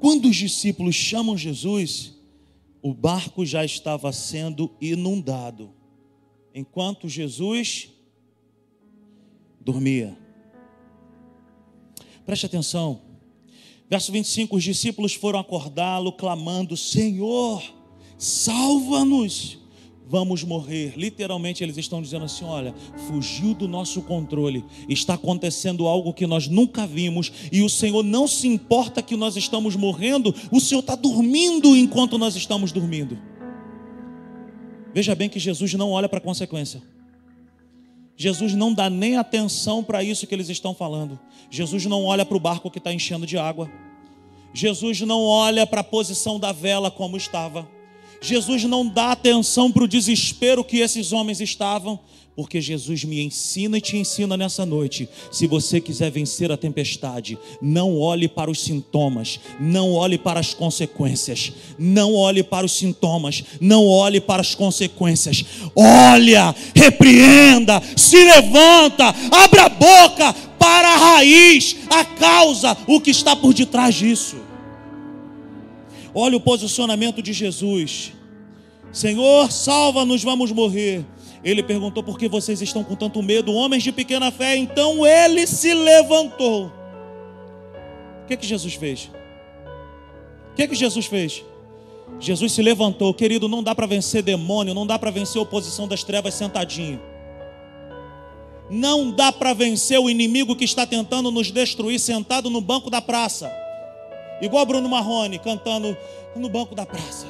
quando 0.00 0.28
os 0.28 0.36
discípulos 0.36 0.94
chamam 0.94 1.36
Jesus, 1.36 2.15
o 2.86 2.94
barco 2.94 3.44
já 3.44 3.64
estava 3.64 4.12
sendo 4.12 4.70
inundado, 4.80 5.74
enquanto 6.54 7.08
Jesus 7.08 7.88
dormia. 9.60 10.16
Preste 12.24 12.46
atenção, 12.46 13.02
verso 13.90 14.12
25: 14.12 14.54
os 14.54 14.62
discípulos 14.62 15.14
foram 15.14 15.40
acordá-lo, 15.40 16.12
clamando: 16.12 16.76
Senhor, 16.76 17.60
salva-nos 18.16 19.58
vamos 20.08 20.44
morrer. 20.44 20.94
Literalmente 20.96 21.62
eles 21.62 21.76
estão 21.76 22.00
dizendo 22.00 22.24
assim: 22.24 22.44
olha, 22.44 22.74
fugiu 23.08 23.54
do 23.54 23.66
nosso 23.66 24.02
controle, 24.02 24.64
está 24.88 25.14
acontecendo 25.14 25.86
algo 25.86 26.14
que 26.14 26.26
nós 26.26 26.48
nunca 26.48 26.86
vimos 26.86 27.32
e 27.50 27.62
o 27.62 27.68
Senhor 27.68 28.02
não 28.02 28.28
se 28.28 28.46
importa 28.46 29.02
que 29.02 29.16
nós 29.16 29.36
estamos 29.36 29.74
morrendo, 29.76 30.34
o 30.50 30.60
Senhor 30.60 30.80
está 30.80 30.94
dormindo 30.94 31.76
enquanto 31.76 32.16
nós 32.16 32.36
estamos 32.36 32.72
dormindo. 32.72 33.18
Veja 34.94 35.14
bem 35.14 35.28
que 35.28 35.38
Jesus 35.38 35.74
não 35.74 35.90
olha 35.90 36.08
para 36.08 36.18
a 36.18 36.22
consequência. 36.22 36.82
Jesus 38.16 38.54
não 38.54 38.72
dá 38.72 38.88
nem 38.88 39.18
atenção 39.18 39.84
para 39.84 40.02
isso 40.02 40.26
que 40.26 40.34
eles 40.34 40.48
estão 40.48 40.74
falando. 40.74 41.20
Jesus 41.50 41.84
não 41.84 42.04
olha 42.04 42.24
para 42.24 42.36
o 42.36 42.40
barco 42.40 42.70
que 42.70 42.78
está 42.78 42.90
enchendo 42.90 43.26
de 43.26 43.36
água. 43.36 43.70
Jesus 44.54 45.02
não 45.02 45.22
olha 45.22 45.66
para 45.66 45.82
a 45.82 45.84
posição 45.84 46.40
da 46.40 46.50
vela 46.50 46.90
como 46.90 47.18
estava. 47.18 47.75
Jesus 48.20 48.64
não 48.64 48.86
dá 48.86 49.12
atenção 49.12 49.70
para 49.70 49.84
o 49.84 49.88
desespero 49.88 50.64
que 50.64 50.78
esses 50.78 51.12
homens 51.12 51.40
estavam, 51.40 51.98
porque 52.36 52.60
Jesus 52.60 53.02
me 53.02 53.22
ensina 53.22 53.78
e 53.78 53.80
te 53.80 53.96
ensina 53.96 54.36
nessa 54.36 54.66
noite. 54.66 55.08
Se 55.32 55.46
você 55.46 55.80
quiser 55.80 56.10
vencer 56.10 56.52
a 56.52 56.56
tempestade, 56.56 57.38
não 57.62 57.98
olhe 57.98 58.28
para 58.28 58.50
os 58.50 58.60
sintomas, 58.60 59.40
não 59.58 59.92
olhe 59.92 60.18
para 60.18 60.38
as 60.38 60.52
consequências, 60.52 61.50
não 61.78 62.14
olhe 62.14 62.42
para 62.42 62.66
os 62.66 62.72
sintomas, 62.72 63.42
não 63.58 63.86
olhe 63.86 64.20
para 64.20 64.42
as 64.42 64.54
consequências. 64.54 65.44
Olha, 65.74 66.54
repreenda, 66.74 67.82
se 67.96 68.22
levanta, 68.22 69.14
abra 69.32 69.64
a 69.64 69.68
boca 69.70 70.34
para 70.58 70.88
a 70.88 70.96
raiz, 70.96 71.74
a 71.88 72.04
causa, 72.04 72.76
o 72.86 73.00
que 73.00 73.10
está 73.10 73.34
por 73.34 73.54
detrás 73.54 73.94
disso. 73.94 74.36
Olha 76.18 76.38
o 76.38 76.40
posicionamento 76.40 77.20
de 77.20 77.30
Jesus. 77.30 78.14
Senhor, 78.90 79.52
salva-nos, 79.52 80.24
vamos 80.24 80.50
morrer. 80.50 81.04
Ele 81.44 81.62
perguntou 81.62 82.02
por 82.02 82.18
que 82.18 82.26
vocês 82.26 82.62
estão 82.62 82.82
com 82.82 82.96
tanto 82.96 83.22
medo, 83.22 83.52
homens 83.52 83.82
de 83.82 83.92
pequena 83.92 84.30
fé. 84.30 84.56
Então 84.56 85.06
ele 85.06 85.46
se 85.46 85.74
levantou. 85.74 86.72
O 88.22 88.26
que, 88.26 88.34
que 88.34 88.46
Jesus 88.46 88.72
fez? 88.72 89.10
O 90.52 90.54
que, 90.56 90.66
que 90.66 90.74
Jesus 90.74 91.04
fez? 91.04 91.44
Jesus 92.18 92.52
se 92.52 92.62
levantou, 92.62 93.12
querido. 93.12 93.46
Não 93.46 93.62
dá 93.62 93.74
para 93.74 93.86
vencer 93.86 94.22
demônio, 94.22 94.72
não 94.72 94.86
dá 94.86 94.98
para 94.98 95.10
vencer 95.10 95.38
a 95.38 95.42
oposição 95.42 95.86
das 95.86 96.02
trevas 96.02 96.32
sentadinho. 96.32 96.98
Não 98.70 99.10
dá 99.10 99.30
para 99.30 99.52
vencer 99.52 100.00
o 100.00 100.08
inimigo 100.08 100.56
que 100.56 100.64
está 100.64 100.86
tentando 100.86 101.30
nos 101.30 101.50
destruir 101.50 102.00
sentado 102.00 102.48
no 102.48 102.62
banco 102.62 102.88
da 102.88 103.02
praça. 103.02 103.65
Igual 104.40 104.66
Bruno 104.66 104.88
Marrone 104.88 105.38
cantando 105.38 105.96
no 106.34 106.48
banco 106.48 106.74
da 106.74 106.84
praça. 106.84 107.26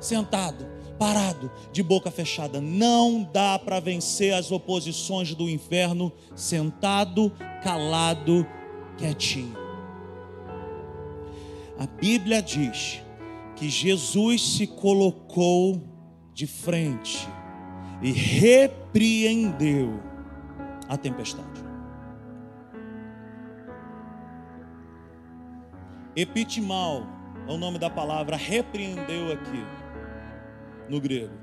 Sentado, 0.00 0.66
parado, 0.98 1.50
de 1.72 1.82
boca 1.82 2.10
fechada. 2.10 2.60
Não 2.60 3.28
dá 3.32 3.58
para 3.58 3.80
vencer 3.80 4.34
as 4.34 4.52
oposições 4.52 5.34
do 5.34 5.48
inferno 5.48 6.12
sentado, 6.34 7.32
calado, 7.62 8.46
quietinho. 8.96 9.56
A 11.78 11.86
Bíblia 11.86 12.40
diz 12.40 13.00
que 13.56 13.68
Jesus 13.68 14.56
se 14.56 14.66
colocou 14.66 15.82
de 16.32 16.46
frente 16.46 17.28
e 18.00 18.12
repreendeu 18.12 20.00
a 20.88 20.96
tempestade. 20.96 21.71
Epitimal 26.14 27.06
é 27.48 27.52
o 27.52 27.56
nome 27.56 27.78
da 27.78 27.88
palavra, 27.88 28.36
repreendeu 28.36 29.32
aqui, 29.32 29.64
no 30.88 31.00
grego. 31.00 31.34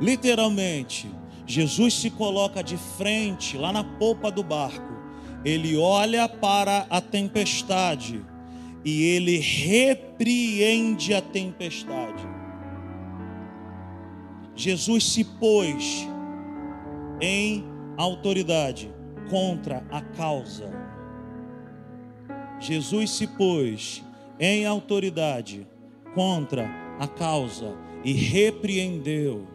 Literalmente, 0.00 1.10
Jesus 1.46 1.94
se 1.94 2.10
coloca 2.10 2.62
de 2.62 2.76
frente, 2.76 3.58
lá 3.58 3.72
na 3.72 3.84
polpa 3.84 4.30
do 4.30 4.42
barco, 4.42 4.94
ele 5.44 5.76
olha 5.76 6.28
para 6.28 6.86
a 6.88 7.00
tempestade 7.00 8.24
e 8.84 9.02
ele 9.02 9.38
repreende 9.38 11.12
a 11.12 11.20
tempestade. 11.20 12.26
Jesus 14.54 15.12
se 15.12 15.24
pôs 15.24 16.08
em 17.20 17.64
autoridade 17.96 18.92
contra 19.28 19.84
a 19.90 20.00
causa 20.00 20.83
Jesus 22.60 23.10
se 23.10 23.26
pôs 23.26 24.02
em 24.38 24.66
autoridade 24.66 25.66
contra 26.14 26.68
a 26.98 27.06
causa 27.06 27.76
e 28.04 28.12
repreendeu. 28.12 29.46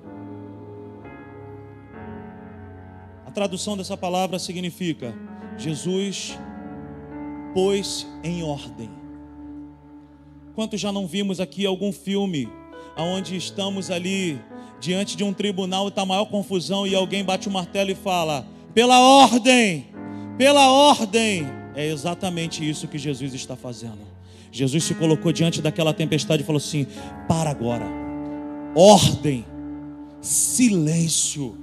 A 3.26 3.32
tradução 3.32 3.78
dessa 3.78 3.95
palavra 3.95 4.39
significa: 4.39 5.14
Jesus 5.58 6.38
pôs 7.54 8.08
em 8.24 8.43
ordem. 8.43 8.89
Quantos 10.56 10.82
já 10.82 10.91
não 10.91 11.08
vimos 11.08 11.39
aqui 11.39 11.66
algum 11.66 11.91
filme 11.91 12.50
onde 12.97 13.38
estamos 13.38 13.89
ali 13.89 14.39
diante 14.80 15.16
de 15.16 15.24
um 15.24 15.34
tribunal 15.34 15.88
está 15.88 16.06
maior 16.06 16.26
confusão 16.26 16.88
e 16.88 16.95
alguém 16.95 17.24
bate 17.24 17.47
o 17.47 17.52
martelo 17.52 17.91
e 17.91 17.95
fala: 17.95 18.47
pela 18.74 19.00
ordem, 19.00 19.88
pela 20.38 20.72
ordem. 20.72 21.59
É 21.76 21.86
exatamente 21.86 22.67
isso 22.67 22.88
que 22.88 22.97
Jesus 22.97 23.34
está 23.34 23.55
fazendo. 23.55 23.99
Jesus 24.51 24.84
se 24.84 24.95
colocou 24.95 25.32
diante 25.32 25.61
daquela 25.61 25.93
tempestade 25.93 26.43
e 26.43 26.45
falou 26.45 26.57
assim: 26.57 26.88
para 27.28 27.49
agora, 27.49 27.86
ordem, 28.76 29.45
silêncio. 30.22 31.57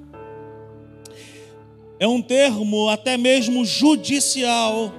É 1.99 2.07
um 2.07 2.21
termo 2.21 2.89
até 2.89 3.17
mesmo 3.17 3.65
judicial. 3.65 4.93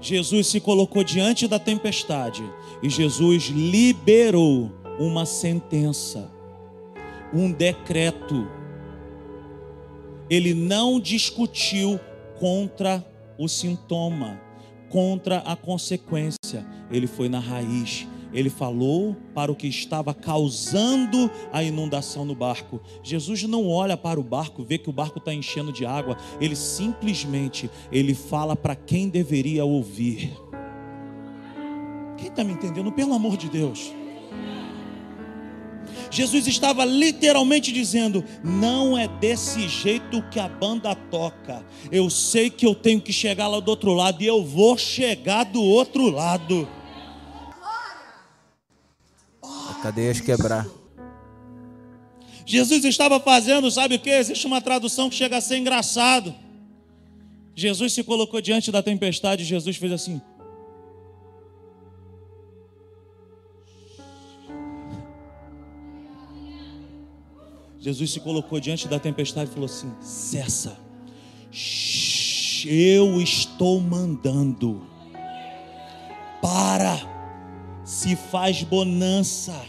Jesus 0.00 0.48
se 0.48 0.60
colocou 0.60 1.02
diante 1.02 1.48
da 1.48 1.58
tempestade 1.58 2.42
e 2.82 2.90
Jesus 2.90 3.44
liberou 3.44 4.70
uma 4.98 5.24
sentença, 5.24 6.30
um 7.32 7.50
decreto. 7.50 8.46
ele 10.28 10.54
não 10.54 11.00
discutiu 11.00 11.98
contra 12.38 13.04
o 13.38 13.48
sintoma, 13.48 14.40
contra 14.88 15.38
a 15.38 15.56
consequência, 15.56 16.64
ele 16.90 17.06
foi 17.06 17.28
na 17.28 17.40
raiz. 17.40 18.06
Ele 18.32 18.50
falou 18.50 19.16
para 19.32 19.52
o 19.52 19.54
que 19.54 19.68
estava 19.68 20.12
causando 20.12 21.30
a 21.52 21.62
inundação 21.62 22.24
no 22.24 22.34
barco. 22.34 22.80
Jesus 23.02 23.44
não 23.44 23.68
olha 23.68 23.96
para 23.96 24.18
o 24.18 24.24
barco, 24.24 24.64
vê 24.64 24.76
que 24.76 24.90
o 24.90 24.92
barco 24.92 25.18
está 25.18 25.32
enchendo 25.32 25.72
de 25.72 25.86
água. 25.86 26.16
Ele 26.40 26.56
simplesmente 26.56 27.70
ele 27.92 28.12
fala 28.12 28.56
para 28.56 28.74
quem 28.74 29.08
deveria 29.08 29.64
ouvir. 29.64 30.32
Quem 32.16 32.26
está 32.26 32.42
me 32.42 32.52
entendendo? 32.52 32.90
Pelo 32.90 33.14
amor 33.14 33.36
de 33.36 33.48
Deus. 33.48 33.92
Jesus 36.10 36.46
estava 36.46 36.84
literalmente 36.84 37.72
dizendo: 37.72 38.24
não 38.42 38.96
é 38.96 39.08
desse 39.08 39.68
jeito 39.68 40.22
que 40.30 40.38
a 40.38 40.48
banda 40.48 40.94
toca. 40.94 41.64
Eu 41.90 42.08
sei 42.10 42.50
que 42.50 42.66
eu 42.66 42.74
tenho 42.74 43.00
que 43.00 43.12
chegar 43.12 43.48
lá 43.48 43.60
do 43.60 43.68
outro 43.68 43.92
lado 43.92 44.22
e 44.22 44.26
eu 44.26 44.44
vou 44.44 44.76
chegar 44.76 45.44
do 45.44 45.62
outro 45.62 46.10
lado. 46.10 46.68
A 49.42 49.74
cadeias 49.82 50.20
quebrar. 50.20 50.66
Jesus 52.46 52.84
estava 52.84 53.18
fazendo, 53.18 53.70
sabe 53.70 53.94
o 53.94 53.98
que? 53.98 54.10
Existe 54.10 54.46
uma 54.46 54.60
tradução 54.60 55.08
que 55.08 55.16
chega 55.16 55.38
a 55.38 55.40
ser 55.40 55.56
engraçado. 55.56 56.34
Jesus 57.56 57.92
se 57.92 58.02
colocou 58.02 58.40
diante 58.40 58.70
da 58.70 58.82
tempestade 58.82 59.42
e 59.42 59.46
Jesus 59.46 59.76
fez 59.76 59.92
assim: 59.92 60.20
Jesus 67.84 68.12
se 68.12 68.20
colocou 68.20 68.58
diante 68.58 68.88
da 68.88 68.98
tempestade 68.98 69.50
e 69.50 69.52
falou 69.52 69.66
assim: 69.66 69.92
cessa, 70.00 70.78
eu 72.64 73.20
estou 73.20 73.78
mandando, 73.78 74.86
para, 76.40 76.98
se 77.84 78.16
faz 78.16 78.62
bonança. 78.62 79.66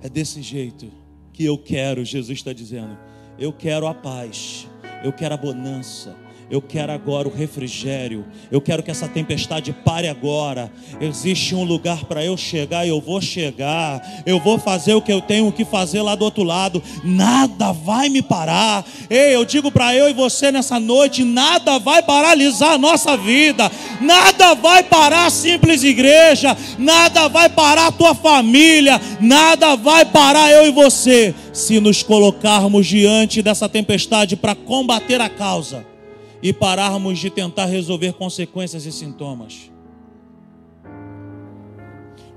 É 0.00 0.08
desse 0.08 0.40
jeito 0.40 0.90
que 1.30 1.44
eu 1.44 1.58
quero, 1.58 2.06
Jesus 2.06 2.38
está 2.38 2.54
dizendo. 2.54 2.96
Eu 3.38 3.52
quero 3.52 3.86
a 3.86 3.92
paz, 3.92 4.66
eu 5.04 5.12
quero 5.12 5.34
a 5.34 5.36
bonança, 5.36 6.16
eu 6.48 6.62
quero 6.62 6.92
agora 6.92 7.26
o 7.26 7.34
refrigério. 7.34 8.24
Eu 8.52 8.60
quero 8.60 8.80
que 8.80 8.90
essa 8.90 9.08
tempestade 9.08 9.72
pare 9.72 10.06
agora. 10.06 10.70
Existe 11.00 11.56
um 11.56 11.64
lugar 11.64 12.04
para 12.04 12.24
eu 12.24 12.36
chegar 12.36 12.86
e 12.86 12.90
eu 12.90 13.00
vou 13.00 13.20
chegar. 13.20 14.00
Eu 14.24 14.38
vou 14.38 14.56
fazer 14.56 14.94
o 14.94 15.02
que 15.02 15.12
eu 15.12 15.20
tenho 15.20 15.50
que 15.50 15.64
fazer 15.64 16.02
lá 16.02 16.14
do 16.14 16.24
outro 16.24 16.44
lado. 16.44 16.80
Nada 17.02 17.72
vai 17.72 18.08
me 18.08 18.22
parar. 18.22 18.84
Ei, 19.10 19.34
eu 19.34 19.44
digo 19.44 19.72
para 19.72 19.92
eu 19.96 20.08
e 20.08 20.14
você 20.14 20.52
nessa 20.52 20.78
noite: 20.78 21.24
nada 21.24 21.80
vai 21.80 22.00
paralisar 22.00 22.74
a 22.74 22.78
nossa 22.78 23.16
vida. 23.16 23.68
Nada 24.00 24.54
vai 24.54 24.84
parar 24.84 25.26
a 25.26 25.30
simples 25.30 25.82
igreja. 25.82 26.56
Nada 26.78 27.26
vai 27.28 27.48
parar 27.48 27.88
a 27.88 27.92
tua 27.92 28.14
família. 28.14 29.00
Nada 29.20 29.74
vai 29.74 30.04
parar 30.04 30.52
eu 30.52 30.66
e 30.66 30.70
você. 30.70 31.34
Se 31.52 31.80
nos 31.80 32.04
colocarmos 32.04 32.86
diante 32.86 33.42
dessa 33.42 33.68
tempestade 33.68 34.36
para 34.36 34.54
combater 34.54 35.20
a 35.20 35.28
causa 35.28 35.95
e 36.42 36.52
pararmos 36.52 37.18
de 37.18 37.30
tentar 37.30 37.66
resolver 37.66 38.12
consequências 38.14 38.84
e 38.84 38.92
sintomas. 38.92 39.70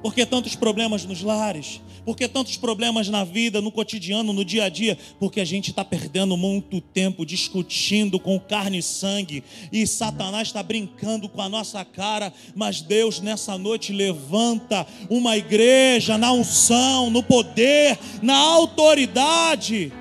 Por 0.01 0.13
que 0.13 0.25
tantos 0.25 0.55
problemas 0.55 1.05
nos 1.05 1.21
lares? 1.21 1.81
Por 2.05 2.15
que 2.15 2.27
tantos 2.27 2.55
problemas 2.55 3.09
na 3.09 3.23
vida, 3.23 3.61
no 3.61 3.71
cotidiano, 3.71 4.31
no 4.31 4.45
dia 4.45 4.63
a 4.63 4.69
dia? 4.69 4.97
Porque 5.19 5.41
a 5.41 5.45
gente 5.45 5.69
está 5.69 5.83
perdendo 5.83 6.37
muito 6.37 6.79
tempo 6.79 7.25
discutindo 7.25 8.19
com 8.19 8.39
carne 8.39 8.77
e 8.77 8.83
sangue 8.83 9.43
e 9.71 9.85
Satanás 9.85 10.47
está 10.47 10.63
brincando 10.63 11.27
com 11.27 11.41
a 11.41 11.49
nossa 11.49 11.83
cara. 11.83 12.33
Mas 12.55 12.81
Deus 12.81 13.19
nessa 13.19 13.57
noite 13.57 13.91
levanta 13.91 14.87
uma 15.09 15.35
igreja 15.37 16.17
na 16.17 16.31
unção, 16.31 17.09
no 17.09 17.21
poder, 17.21 17.99
na 18.21 18.37
autoridade 18.37 19.91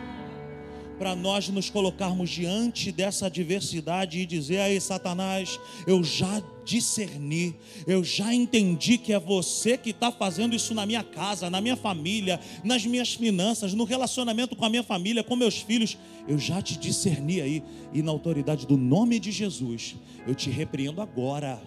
para 0.98 1.14
nós 1.14 1.48
nos 1.48 1.70
colocarmos 1.70 2.28
diante 2.28 2.90
dessa 2.90 3.26
adversidade 3.26 4.18
e 4.18 4.26
dizer 4.26 4.58
aí, 4.58 4.80
Satanás, 4.80 5.60
eu 5.86 6.02
já 6.02 6.42
discerni, 6.64 7.56
eu 7.86 8.02
já 8.02 8.34
entendi 8.34 8.98
que 8.98 9.12
é 9.12 9.18
você 9.18 9.78
que 9.78 9.90
está 9.90 10.10
fazendo 10.10 10.54
isso 10.54 10.74
na 10.74 10.84
minha 10.84 11.02
casa, 11.02 11.48
na 11.48 11.60
minha 11.60 11.76
família, 11.76 12.40
nas 12.64 12.84
minhas 12.84 13.14
finanças, 13.14 13.72
no 13.72 13.84
relacionamento 13.84 14.56
com 14.56 14.64
a 14.64 14.68
minha 14.68 14.82
família, 14.82 15.22
com 15.22 15.36
meus 15.36 15.58
filhos. 15.58 15.96
Eu 16.26 16.38
já 16.38 16.60
te 16.60 16.76
discerni 16.76 17.40
aí, 17.40 17.62
e 17.92 18.02
na 18.02 18.10
autoridade 18.10 18.66
do 18.66 18.76
nome 18.76 19.20
de 19.20 19.30
Jesus, 19.30 19.94
eu 20.26 20.34
te 20.34 20.50
repreendo 20.50 21.00
agora. 21.00 21.62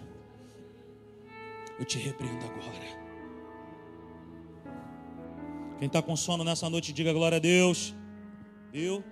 Eu 1.79 1.85
te 1.85 1.97
repreendo 1.97 2.45
agora. 2.45 3.01
Quem 5.79 5.87
está 5.87 5.99
com 5.99 6.15
sono 6.15 6.43
nessa 6.43 6.69
noite, 6.69 6.93
diga 6.93 7.11
glória 7.11 7.37
a 7.37 7.39
Deus. 7.39 7.95
Viu? 8.71 9.03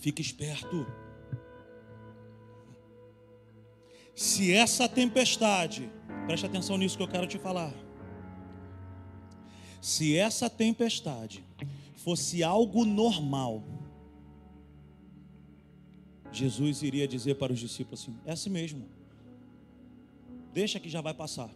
Fique 0.00 0.22
esperto. 0.22 0.86
Se 4.14 4.52
essa 4.52 4.88
tempestade, 4.88 5.90
preste 6.26 6.46
atenção 6.46 6.78
nisso 6.78 6.96
que 6.96 7.02
eu 7.02 7.08
quero 7.08 7.26
te 7.26 7.38
falar. 7.38 7.74
Se 9.80 10.16
essa 10.16 10.48
tempestade 10.48 11.44
fosse 11.96 12.42
algo 12.42 12.84
normal, 12.84 13.62
Jesus 16.32 16.82
iria 16.82 17.06
dizer 17.06 17.34
para 17.34 17.52
os 17.52 17.58
discípulos 17.58 18.00
assim: 18.00 18.18
é 18.24 18.32
assim 18.32 18.50
mesmo, 18.50 18.88
deixa 20.52 20.80
que 20.80 20.88
já 20.88 21.02
vai 21.02 21.12
passar. 21.12 21.50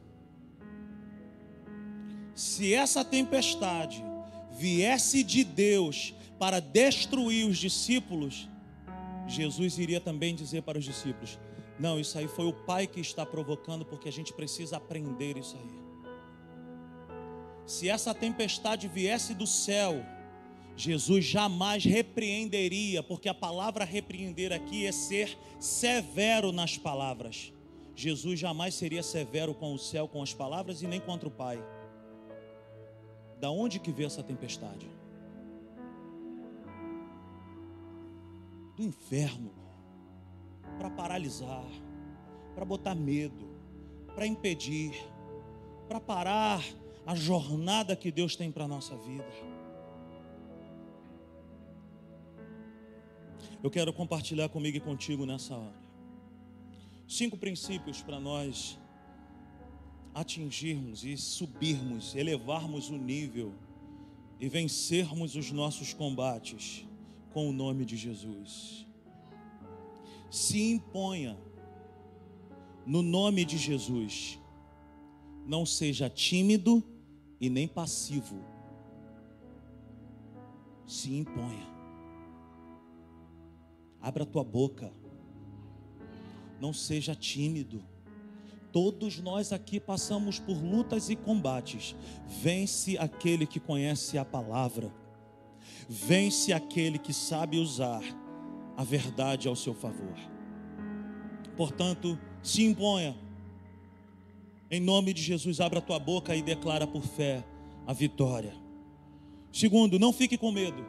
Se 2.34 2.74
essa 2.74 3.04
tempestade 3.04 4.04
viesse 4.52 5.22
de 5.22 5.44
Deus 5.44 6.14
para 6.38 6.60
destruir 6.60 7.46
os 7.46 7.58
discípulos, 7.58 8.48
Jesus 9.26 9.78
iria 9.78 10.00
também 10.00 10.34
dizer 10.34 10.62
para 10.62 10.78
os 10.78 10.84
discípulos: 10.84 11.38
Não, 11.78 11.98
isso 11.98 12.18
aí 12.18 12.28
foi 12.28 12.46
o 12.46 12.52
Pai 12.52 12.86
que 12.86 13.00
está 13.00 13.24
provocando, 13.24 13.84
porque 13.84 14.08
a 14.08 14.12
gente 14.12 14.32
precisa 14.32 14.76
aprender 14.76 15.36
isso 15.36 15.56
aí. 15.56 15.84
Se 17.66 17.88
essa 17.88 18.12
tempestade 18.14 18.86
viesse 18.88 19.34
do 19.34 19.46
céu, 19.46 20.04
Jesus 20.76 21.24
jamais 21.24 21.84
repreenderia, 21.84 23.02
porque 23.02 23.28
a 23.28 23.34
palavra 23.34 23.84
repreender 23.84 24.52
aqui 24.52 24.86
é 24.86 24.92
ser 24.92 25.38
severo 25.58 26.52
nas 26.52 26.76
palavras. 26.76 27.52
Jesus 27.94 28.40
jamais 28.40 28.74
seria 28.74 29.02
severo 29.02 29.54
com 29.54 29.72
o 29.72 29.78
céu, 29.78 30.08
com 30.08 30.22
as 30.22 30.34
palavras 30.34 30.82
e 30.82 30.86
nem 30.86 31.00
contra 31.00 31.28
o 31.28 31.30
Pai. 31.32 31.64
Da 33.40 33.50
onde 33.50 33.78
que 33.78 33.92
veio 33.92 34.08
essa 34.08 34.22
tempestade? 34.22 34.86
Do 38.76 38.82
inferno 38.82 39.52
para 40.78 40.90
paralisar, 40.90 41.66
para 42.54 42.64
botar 42.64 42.94
medo, 42.94 43.48
para 44.14 44.26
impedir, 44.26 44.94
para 45.88 46.00
parar 46.00 46.64
a 47.06 47.14
jornada 47.14 47.94
que 47.94 48.10
Deus 48.10 48.36
tem 48.36 48.50
para 48.50 48.64
a 48.64 48.68
nossa 48.68 48.96
vida. 48.96 49.26
Eu 53.62 53.70
quero 53.70 53.92
compartilhar 53.92 54.48
comigo 54.48 54.76
e 54.76 54.80
contigo 54.80 55.24
nessa 55.24 55.56
hora. 55.56 55.84
Cinco 57.08 57.36
princípios 57.36 58.02
para 58.02 58.18
nós 58.18 58.78
atingirmos 60.14 61.04
e 61.04 61.16
subirmos, 61.16 62.14
elevarmos 62.14 62.88
o 62.88 62.96
nível 62.96 63.54
e 64.38 64.48
vencermos 64.48 65.34
os 65.34 65.50
nossos 65.50 65.92
combates 65.92 66.86
com 67.34 67.48
o 67.50 67.52
nome 67.52 67.84
de 67.84 67.96
Jesus. 67.96 68.86
Se 70.30 70.70
imponha 70.70 71.36
no 72.86 73.02
nome 73.02 73.44
de 73.44 73.58
Jesus. 73.58 74.38
Não 75.44 75.66
seja 75.66 76.08
tímido 76.08 76.82
e 77.40 77.50
nem 77.50 77.66
passivo. 77.66 78.40
Se 80.86 81.12
imponha. 81.12 81.66
Abra 84.00 84.24
tua 84.24 84.44
boca. 84.44 84.92
Não 86.60 86.72
seja 86.72 87.16
tímido. 87.16 87.82
Todos 88.70 89.18
nós 89.18 89.52
aqui 89.52 89.80
passamos 89.80 90.38
por 90.38 90.56
lutas 90.56 91.10
e 91.10 91.16
combates. 91.16 91.96
Vence 92.28 92.96
aquele 92.96 93.44
que 93.44 93.58
conhece 93.58 94.18
a 94.18 94.24
palavra. 94.24 94.92
Vence 95.88 96.52
aquele 96.52 96.98
que 96.98 97.12
sabe 97.12 97.58
usar 97.58 98.02
a 98.76 98.84
verdade 98.84 99.48
ao 99.48 99.56
seu 99.56 99.74
favor. 99.74 100.16
Portanto, 101.56 102.18
se 102.42 102.64
imponha. 102.64 103.16
Em 104.70 104.80
nome 104.80 105.12
de 105.12 105.22
Jesus, 105.22 105.60
abra 105.60 105.80
tua 105.80 105.98
boca 105.98 106.34
e 106.34 106.42
declara 106.42 106.86
por 106.86 107.02
fé 107.02 107.44
a 107.86 107.92
vitória. 107.92 108.54
Segundo, 109.52 109.98
não 109.98 110.12
fique 110.12 110.36
com 110.36 110.50
medo. 110.50 110.84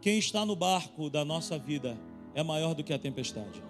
Quem 0.00 0.18
está 0.18 0.46
no 0.46 0.56
barco 0.56 1.10
da 1.10 1.24
nossa 1.24 1.58
vida 1.58 2.00
é 2.34 2.42
maior 2.42 2.74
do 2.74 2.82
que 2.82 2.92
a 2.92 2.98
tempestade. 2.98 3.62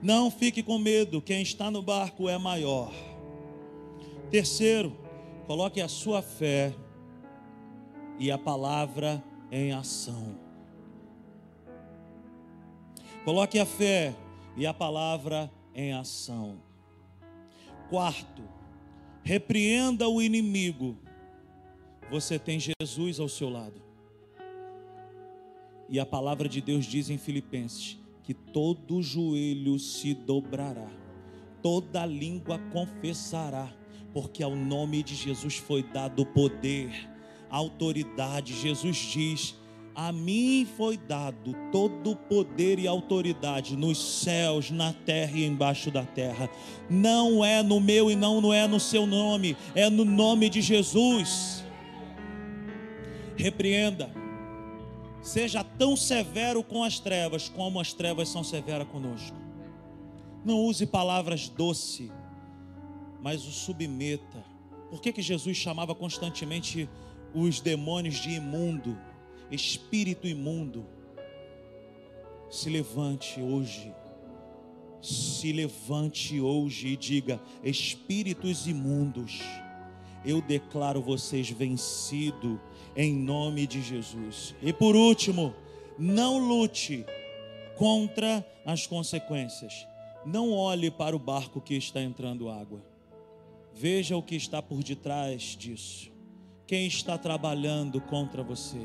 Não 0.00 0.30
fique 0.30 0.62
com 0.62 0.78
medo, 0.78 1.20
quem 1.20 1.42
está 1.42 1.70
no 1.70 1.82
barco 1.82 2.28
é 2.28 2.38
maior. 2.38 2.92
Terceiro, 4.30 4.96
coloque 5.48 5.80
a 5.80 5.88
sua 5.88 6.20
fé 6.20 6.74
e 8.18 8.30
a 8.30 8.36
palavra 8.36 9.24
em 9.50 9.72
ação. 9.72 10.38
Coloque 13.24 13.58
a 13.58 13.64
fé 13.64 14.14
e 14.58 14.66
a 14.66 14.74
palavra 14.74 15.50
em 15.74 15.94
ação. 15.94 16.60
Quarto, 17.88 18.42
repreenda 19.22 20.06
o 20.06 20.20
inimigo. 20.20 20.98
Você 22.10 22.38
tem 22.38 22.60
Jesus 22.60 23.18
ao 23.18 23.28
seu 23.28 23.48
lado. 23.48 23.80
E 25.88 25.98
a 25.98 26.04
palavra 26.04 26.46
de 26.46 26.60
Deus 26.60 26.84
diz 26.84 27.08
em 27.08 27.16
Filipenses 27.16 27.98
que 28.22 28.34
todo 28.34 29.00
joelho 29.00 29.78
se 29.78 30.12
dobrará, 30.12 30.90
toda 31.62 32.04
língua 32.04 32.58
confessará, 32.70 33.77
porque 34.12 34.42
ao 34.42 34.54
nome 34.54 35.02
de 35.02 35.14
Jesus 35.14 35.56
foi 35.56 35.82
dado 35.82 36.24
poder, 36.24 36.90
autoridade. 37.50 38.54
Jesus 38.54 38.96
diz: 38.96 39.54
A 39.94 40.12
mim 40.12 40.66
foi 40.76 40.96
dado 40.96 41.54
todo 41.70 42.12
o 42.12 42.16
poder 42.16 42.78
e 42.78 42.86
autoridade 42.86 43.76
nos 43.76 44.22
céus, 44.22 44.70
na 44.70 44.92
terra 44.92 45.38
e 45.38 45.44
embaixo 45.44 45.90
da 45.90 46.04
terra. 46.04 46.48
Não 46.88 47.44
é 47.44 47.62
no 47.62 47.80
meu 47.80 48.10
e 48.10 48.16
não 48.16 48.52
é 48.52 48.66
no 48.66 48.80
seu 48.80 49.06
nome, 49.06 49.56
é 49.74 49.88
no 49.90 50.04
nome 50.04 50.48
de 50.48 50.60
Jesus. 50.60 51.64
Repreenda 53.36 54.18
Seja 55.28 55.62
tão 55.62 55.94
severo 55.94 56.62
com 56.62 56.82
as 56.82 56.98
trevas 56.98 57.48
como 57.48 57.80
as 57.80 57.92
trevas 57.92 58.28
são 58.28 58.44
severas 58.44 58.88
conosco. 58.88 59.36
Não 60.42 60.60
use 60.64 60.86
palavras 60.86 61.48
doce, 61.48 62.10
mas 63.20 63.46
o 63.46 63.50
submeta. 63.50 64.44
Por 64.90 65.00
que, 65.00 65.12
que 65.12 65.22
Jesus 65.22 65.56
chamava 65.56 65.94
constantemente 65.94 66.88
os 67.34 67.60
demônios 67.60 68.16
de 68.16 68.30
imundo, 68.30 68.98
espírito 69.50 70.26
imundo? 70.26 70.86
Se 72.50 72.70
levante 72.70 73.40
hoje, 73.40 73.92
se 75.02 75.52
levante 75.52 76.40
hoje 76.40 76.88
e 76.88 76.96
diga: 76.96 77.40
espíritos 77.62 78.66
imundos, 78.66 79.40
eu 80.24 80.40
declaro 80.40 81.02
vocês 81.02 81.50
vencidos 81.50 82.58
em 82.96 83.14
nome 83.14 83.66
de 83.66 83.82
Jesus. 83.82 84.54
E 84.62 84.72
por 84.72 84.96
último, 84.96 85.54
não 85.98 86.38
lute 86.38 87.04
contra 87.76 88.46
as 88.64 88.86
consequências. 88.86 89.86
Não 90.26 90.52
olhe 90.52 90.90
para 90.90 91.14
o 91.14 91.18
barco 91.18 91.60
que 91.60 91.74
está 91.74 92.02
entrando 92.02 92.48
água. 92.48 92.82
Veja 93.80 94.16
o 94.16 94.22
que 94.24 94.34
está 94.34 94.60
por 94.60 94.82
detrás 94.82 95.56
disso. 95.56 96.10
Quem 96.66 96.88
está 96.88 97.16
trabalhando 97.16 98.00
contra 98.00 98.42
você? 98.42 98.82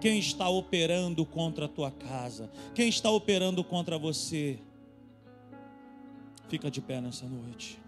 Quem 0.00 0.18
está 0.18 0.48
operando 0.48 1.26
contra 1.26 1.66
a 1.66 1.68
tua 1.68 1.90
casa? 1.90 2.50
Quem 2.74 2.88
está 2.88 3.10
operando 3.10 3.62
contra 3.62 3.98
você? 3.98 4.58
Fica 6.48 6.70
de 6.70 6.80
pé 6.80 7.02
nessa 7.02 7.26
noite. 7.26 7.78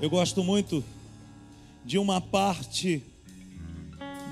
Eu 0.00 0.08
gosto 0.08 0.42
muito 0.42 0.82
de 1.84 1.98
uma 1.98 2.18
parte 2.18 3.02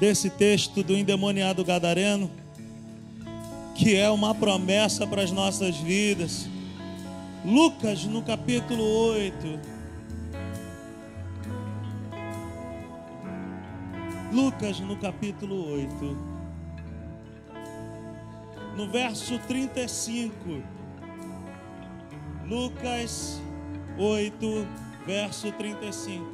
desse 0.01 0.31
texto 0.31 0.83
do 0.83 0.97
endemoniado 0.97 1.63
gadareno, 1.63 2.31
que 3.81 3.97
é 3.97 4.11
uma 4.11 4.35
promessa 4.35 5.07
para 5.07 5.22
as 5.22 5.31
nossas 5.31 5.74
vidas. 5.78 6.47
Lucas, 7.43 8.05
no 8.05 8.20
capítulo 8.20 8.85
8. 8.85 9.59
Lucas, 14.31 14.81
no 14.81 14.99
capítulo 14.99 15.72
8. 15.72 16.18
No 18.76 18.87
verso 18.91 19.39
35. 19.49 20.62
Lucas 22.47 23.41
8, 23.97 24.68
verso 25.07 25.51
35. 25.53 26.26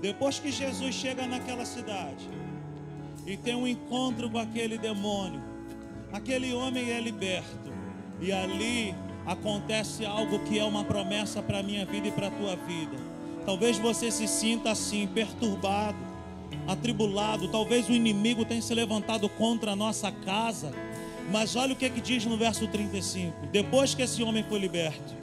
Depois 0.00 0.38
que 0.38 0.50
Jesus 0.50 0.94
chega 0.94 1.26
naquela 1.26 1.66
cidade 1.66 2.26
e 3.26 3.36
tem 3.36 3.54
um 3.54 3.68
encontro 3.68 4.30
com 4.30 4.38
aquele 4.38 4.78
demônio, 4.78 5.47
aquele 6.12 6.52
homem 6.52 6.90
é 6.90 7.00
liberto, 7.00 7.72
e 8.20 8.32
ali 8.32 8.94
acontece 9.26 10.06
algo 10.06 10.38
que 10.40 10.58
é 10.58 10.64
uma 10.64 10.84
promessa 10.84 11.42
para 11.42 11.58
a 11.58 11.62
minha 11.62 11.84
vida 11.84 12.08
e 12.08 12.12
para 12.12 12.28
a 12.28 12.30
tua 12.30 12.56
vida. 12.56 12.96
Talvez 13.44 13.78
você 13.78 14.10
se 14.10 14.26
sinta 14.26 14.70
assim, 14.70 15.06
perturbado, 15.06 15.98
atribulado, 16.66 17.48
talvez 17.48 17.88
o 17.88 17.92
inimigo 17.92 18.44
tenha 18.44 18.62
se 18.62 18.74
levantado 18.74 19.28
contra 19.28 19.72
a 19.72 19.76
nossa 19.76 20.10
casa. 20.10 20.72
Mas 21.30 21.56
olha 21.56 21.74
o 21.74 21.76
que, 21.76 21.84
é 21.84 21.90
que 21.90 22.00
diz 22.00 22.24
no 22.24 22.36
verso 22.36 22.66
35: 22.66 23.46
depois 23.52 23.94
que 23.94 24.02
esse 24.02 24.22
homem 24.22 24.44
foi 24.48 24.58
liberto, 24.58 25.14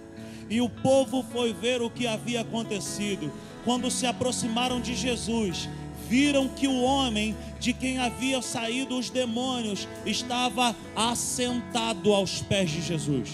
e 0.49 0.61
o 0.61 0.69
povo 0.69 1.23
foi 1.31 1.53
ver 1.53 1.81
o 1.81 1.89
que 1.89 2.05
havia 2.05 2.41
acontecido. 2.41 3.31
Quando 3.63 3.89
se 3.89 4.05
aproximaram 4.05 4.79
de 4.79 4.93
Jesus, 4.93 5.67
viram 6.09 6.47
que 6.47 6.67
o 6.67 6.81
homem 6.81 7.35
de 7.59 7.73
quem 7.73 7.97
havia 7.97 8.41
saído 8.41 8.97
os 8.97 9.09
demônios 9.09 9.87
estava 10.05 10.75
assentado 10.95 12.13
aos 12.13 12.41
pés 12.41 12.69
de 12.69 12.81
Jesus. 12.81 13.29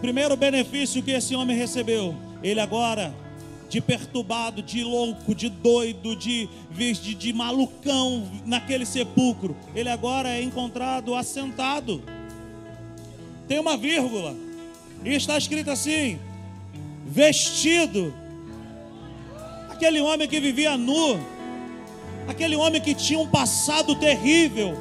Primeiro 0.00 0.36
benefício 0.36 1.02
que 1.02 1.12
esse 1.12 1.34
homem 1.34 1.56
recebeu, 1.56 2.14
ele 2.42 2.58
agora, 2.58 3.14
de 3.68 3.80
perturbado, 3.80 4.60
de 4.62 4.82
louco, 4.82 5.34
de 5.34 5.48
doido, 5.48 6.16
de, 6.16 6.48
de, 6.70 7.14
de 7.14 7.32
malucão 7.32 8.28
naquele 8.44 8.84
sepulcro, 8.84 9.56
ele 9.74 9.88
agora 9.88 10.28
é 10.28 10.42
encontrado 10.42 11.14
assentado 11.14 12.02
tem 13.52 13.58
uma 13.58 13.76
vírgula, 13.76 14.34
e 15.04 15.14
está 15.14 15.36
escrito 15.36 15.70
assim: 15.70 16.18
vestido. 17.06 18.21
Aquele 19.82 20.00
homem 20.00 20.28
que 20.28 20.38
vivia 20.38 20.76
nu, 20.76 21.18
aquele 22.28 22.54
homem 22.54 22.80
que 22.80 22.94
tinha 22.94 23.18
um 23.18 23.26
passado 23.26 23.96
terrível, 23.96 24.76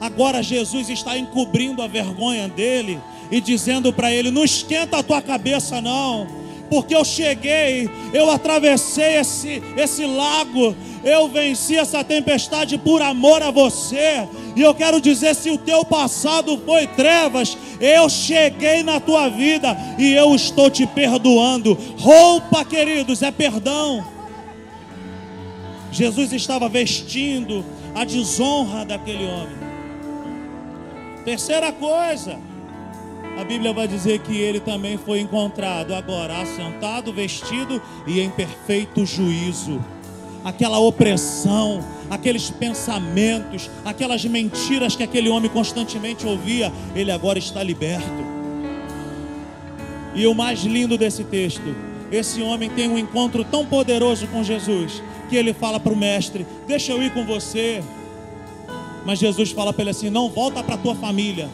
agora 0.00 0.42
Jesus 0.42 0.88
está 0.88 1.18
encobrindo 1.18 1.82
a 1.82 1.86
vergonha 1.86 2.48
dele 2.48 2.98
e 3.30 3.38
dizendo 3.38 3.92
para 3.92 4.10
ele: 4.10 4.30
não 4.30 4.42
esquenta 4.42 4.96
a 4.96 5.02
tua 5.02 5.20
cabeça, 5.20 5.78
não, 5.82 6.26
porque 6.70 6.96
eu 6.96 7.04
cheguei, 7.04 7.90
eu 8.14 8.30
atravessei 8.30 9.16
esse, 9.18 9.62
esse 9.76 10.06
lago, 10.06 10.74
eu 11.04 11.28
venci 11.28 11.76
essa 11.76 12.02
tempestade 12.02 12.78
por 12.78 13.02
amor 13.02 13.42
a 13.42 13.50
você. 13.50 14.26
E 14.56 14.62
eu 14.62 14.74
quero 14.74 15.02
dizer: 15.02 15.34
se 15.34 15.50
o 15.50 15.58
teu 15.58 15.84
passado 15.84 16.58
foi 16.64 16.86
trevas, 16.86 17.58
eu 17.78 18.08
cheguei 18.08 18.82
na 18.82 18.98
tua 19.00 19.28
vida 19.28 19.76
e 19.98 20.14
eu 20.14 20.34
estou 20.34 20.70
te 20.70 20.86
perdoando. 20.86 21.76
Roupa, 21.98 22.64
queridos, 22.64 23.20
é 23.20 23.30
perdão. 23.30 24.13
Jesus 25.94 26.32
estava 26.32 26.68
vestindo 26.68 27.64
a 27.94 28.04
desonra 28.04 28.84
daquele 28.84 29.24
homem. 29.24 29.56
Terceira 31.24 31.70
coisa, 31.72 32.36
a 33.38 33.44
Bíblia 33.44 33.72
vai 33.72 33.86
dizer 33.86 34.18
que 34.18 34.36
ele 34.36 34.58
também 34.58 34.98
foi 34.98 35.20
encontrado 35.20 35.94
agora 35.94 36.42
assentado, 36.42 37.12
vestido 37.12 37.80
e 38.06 38.20
em 38.20 38.28
perfeito 38.28 39.06
juízo 39.06 39.80
aquela 40.44 40.78
opressão, 40.78 41.82
aqueles 42.10 42.50
pensamentos, 42.50 43.70
aquelas 43.82 44.22
mentiras 44.26 44.94
que 44.94 45.02
aquele 45.02 45.30
homem 45.30 45.50
constantemente 45.50 46.26
ouvia, 46.26 46.70
ele 46.94 47.10
agora 47.10 47.38
está 47.38 47.62
liberto. 47.62 48.34
E 50.14 50.26
o 50.26 50.34
mais 50.34 50.60
lindo 50.60 50.98
desse 50.98 51.24
texto, 51.24 51.74
esse 52.12 52.42
homem 52.42 52.68
tem 52.68 52.88
um 52.90 52.98
encontro 52.98 53.42
tão 53.42 53.64
poderoso 53.64 54.26
com 54.26 54.44
Jesus, 54.44 55.02
que 55.24 55.36
ele 55.36 55.52
fala 55.52 55.78
para 55.80 55.92
o 55.92 55.96
mestre: 55.96 56.46
Deixa 56.66 56.92
eu 56.92 57.02
ir 57.02 57.12
com 57.12 57.24
você. 57.24 57.82
Mas 59.04 59.18
Jesus 59.18 59.50
fala 59.50 59.72
para 59.72 59.82
ele 59.82 59.90
assim: 59.90 60.10
Não 60.10 60.28
volta 60.28 60.62
para 60.62 60.74
a 60.74 60.78
tua 60.78 60.94
família 60.94 61.48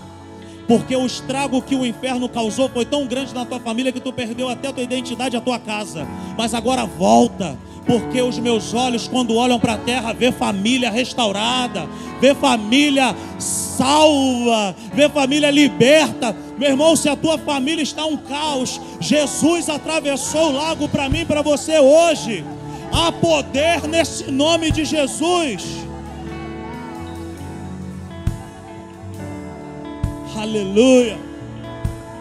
porque 0.71 0.95
o 0.95 1.05
estrago 1.05 1.61
que 1.61 1.75
o 1.75 1.85
inferno 1.85 2.29
causou 2.29 2.69
foi 2.69 2.85
tão 2.85 3.05
grande 3.05 3.35
na 3.35 3.45
tua 3.45 3.59
família 3.59 3.91
que 3.91 3.99
tu 3.99 4.13
perdeu 4.13 4.49
até 4.49 4.69
a 4.69 4.73
tua 4.73 4.85
identidade, 4.85 5.37
a 5.37 5.41
tua 5.41 5.59
casa. 5.59 6.07
Mas 6.39 6.55
agora 6.55 6.87
volta, 6.87 7.59
porque 7.85 8.23
os 8.23 8.39
meus 8.39 8.73
olhos, 8.73 9.09
quando 9.09 9.35
olham 9.35 9.59
para 9.59 9.73
a 9.73 9.79
terra, 9.79 10.13
vê 10.13 10.31
família 10.31 10.89
restaurada, 10.89 11.89
vê 12.21 12.37
família 12.37 13.17
salva, 13.37 14.77
vê 14.95 15.09
família 15.09 15.51
liberta. 15.51 16.37
Meu 16.57 16.71
irmão, 16.71 16.95
se 16.95 17.09
a 17.09 17.17
tua 17.17 17.37
família 17.37 17.83
está 17.83 18.05
um 18.05 18.17
caos, 18.17 18.81
Jesus 19.01 19.69
atravessou 19.69 20.51
o 20.51 20.53
lago 20.53 20.89
para 20.89 21.09
mim, 21.09 21.27
para 21.27 21.43
você 21.43 21.81
hoje. 21.81 22.45
Há 22.93 23.13
poder 23.13 23.87
nesse 23.89 24.31
nome 24.31 24.71
de 24.71 24.85
Jesus. 24.85 25.87
Aleluia. 30.37 31.30